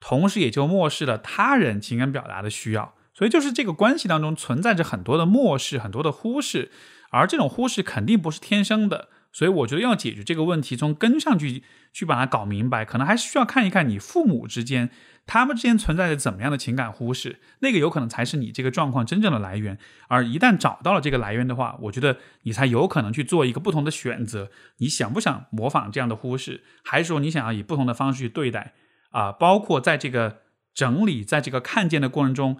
[0.00, 2.94] 同时也就漠视了他人情感表达的需要。
[3.12, 6.70] 所以就是这个关系当中存在着很多的漠视，很多的忽视，
[7.10, 9.10] 而这种忽视肯定不是天生的。
[9.32, 11.62] 所以我觉得要解决这个问题，从根上去
[11.92, 14.90] 去把它搞明白，可能还是需要看一看你父母之间，
[15.26, 19.78] 他们之间存在着怎么样的情感忽视，那个有可能才是你这个状况真正的来源。
[20.08, 24.50] 而一旦找到了这个来源的话，我觉得你才有可能去做一个不同的选择。
[24.76, 28.74] 你想不想模仿这样的忽视，还是说你想要以不同的方式去对待？
[29.10, 30.40] 啊，包括在这个
[30.74, 32.58] 整理，在这个看见的过程中。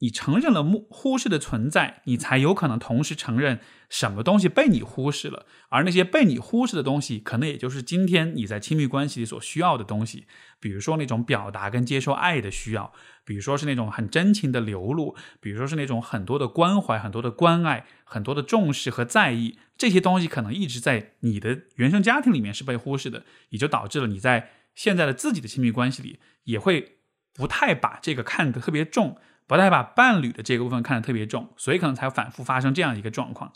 [0.00, 10.26] 你承认了目忽视的存在，你才有可能同时承认什么东西被你忽视了，而那些被你忽视的东西，可能也就是今天你在亲密关系里所需要的东西。
[10.60, 12.92] 比如说那种表达跟接受爱的需要，
[13.24, 26.98] 比如说是那种很真情的流露，比如说是那种很多的关怀、很多的关爱、很多的重视和在意，这些东西可能一直在你的原生家庭里面是被忽视的，也就导致了你在现在的自己的亲密关系里也会
[27.34, 29.16] 不太把这个看得特别重。
[29.48, 33.52] 不太把伴侣的这个部分看得特别重，所以可能才反复发生这样一个状况。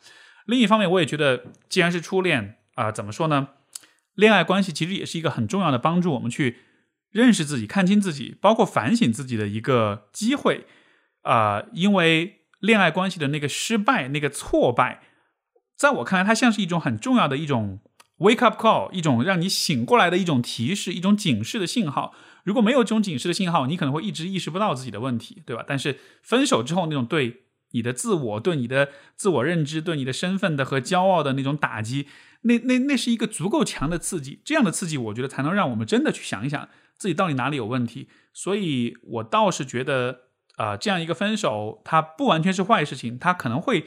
[0.47, 3.49] 另一方面，我也觉得，既然是初恋啊，怎么说呢？
[4.14, 6.57] 恋爱关系其实也是一个很重要的帮助我们去
[7.11, 10.66] 认识自己、看清自己，包括反省自己的一个机会
[11.22, 11.62] 啊。
[11.72, 15.03] 因为恋爱关系的那个失败、那个挫败，
[15.76, 17.80] 在我看来，它像是一种很重要的一种
[18.22, 22.14] wake up call，一种让你醒过来的一种提示、一种警示的信号。
[22.44, 25.64] 如果没有这种警示的信号，你可能会一直意识不到自己的问题，对吧？
[25.66, 27.42] 但是分手之后那种对
[27.72, 32.06] 你的自我、对你的自我认知、对你的身份的和骄傲的那种打击，
[32.42, 34.40] 那那那是一个足够强的刺激。
[34.44, 38.08] 这样的刺激，我觉得才能让我们真的去想一想自己到底哪里有问题。
[38.32, 40.22] 所以我倒是觉得，
[40.56, 43.86] 啊，这样一个分手，它不完全是坏事情，它可能会，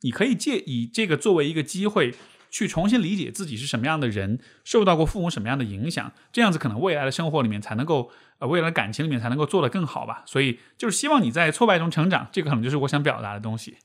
[0.00, 2.14] 你可以借以这个作为一个机会。
[2.50, 10.22] 去重新理解自己是什么样的人，受到过父母什么样的影响，这样子可能未来的生活里面才能够，呃，未来的感情里面才能够做得更好吧。
[10.26, 13.76] 所以就是希望你在挫败中成长，这个可能就是我想表达的东西。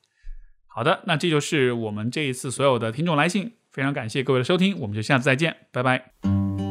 [0.67, 6.64] 好的，那这就是我们这一次所有的听众来信，非常感谢各位的收听，我们就下次再见，拜拜。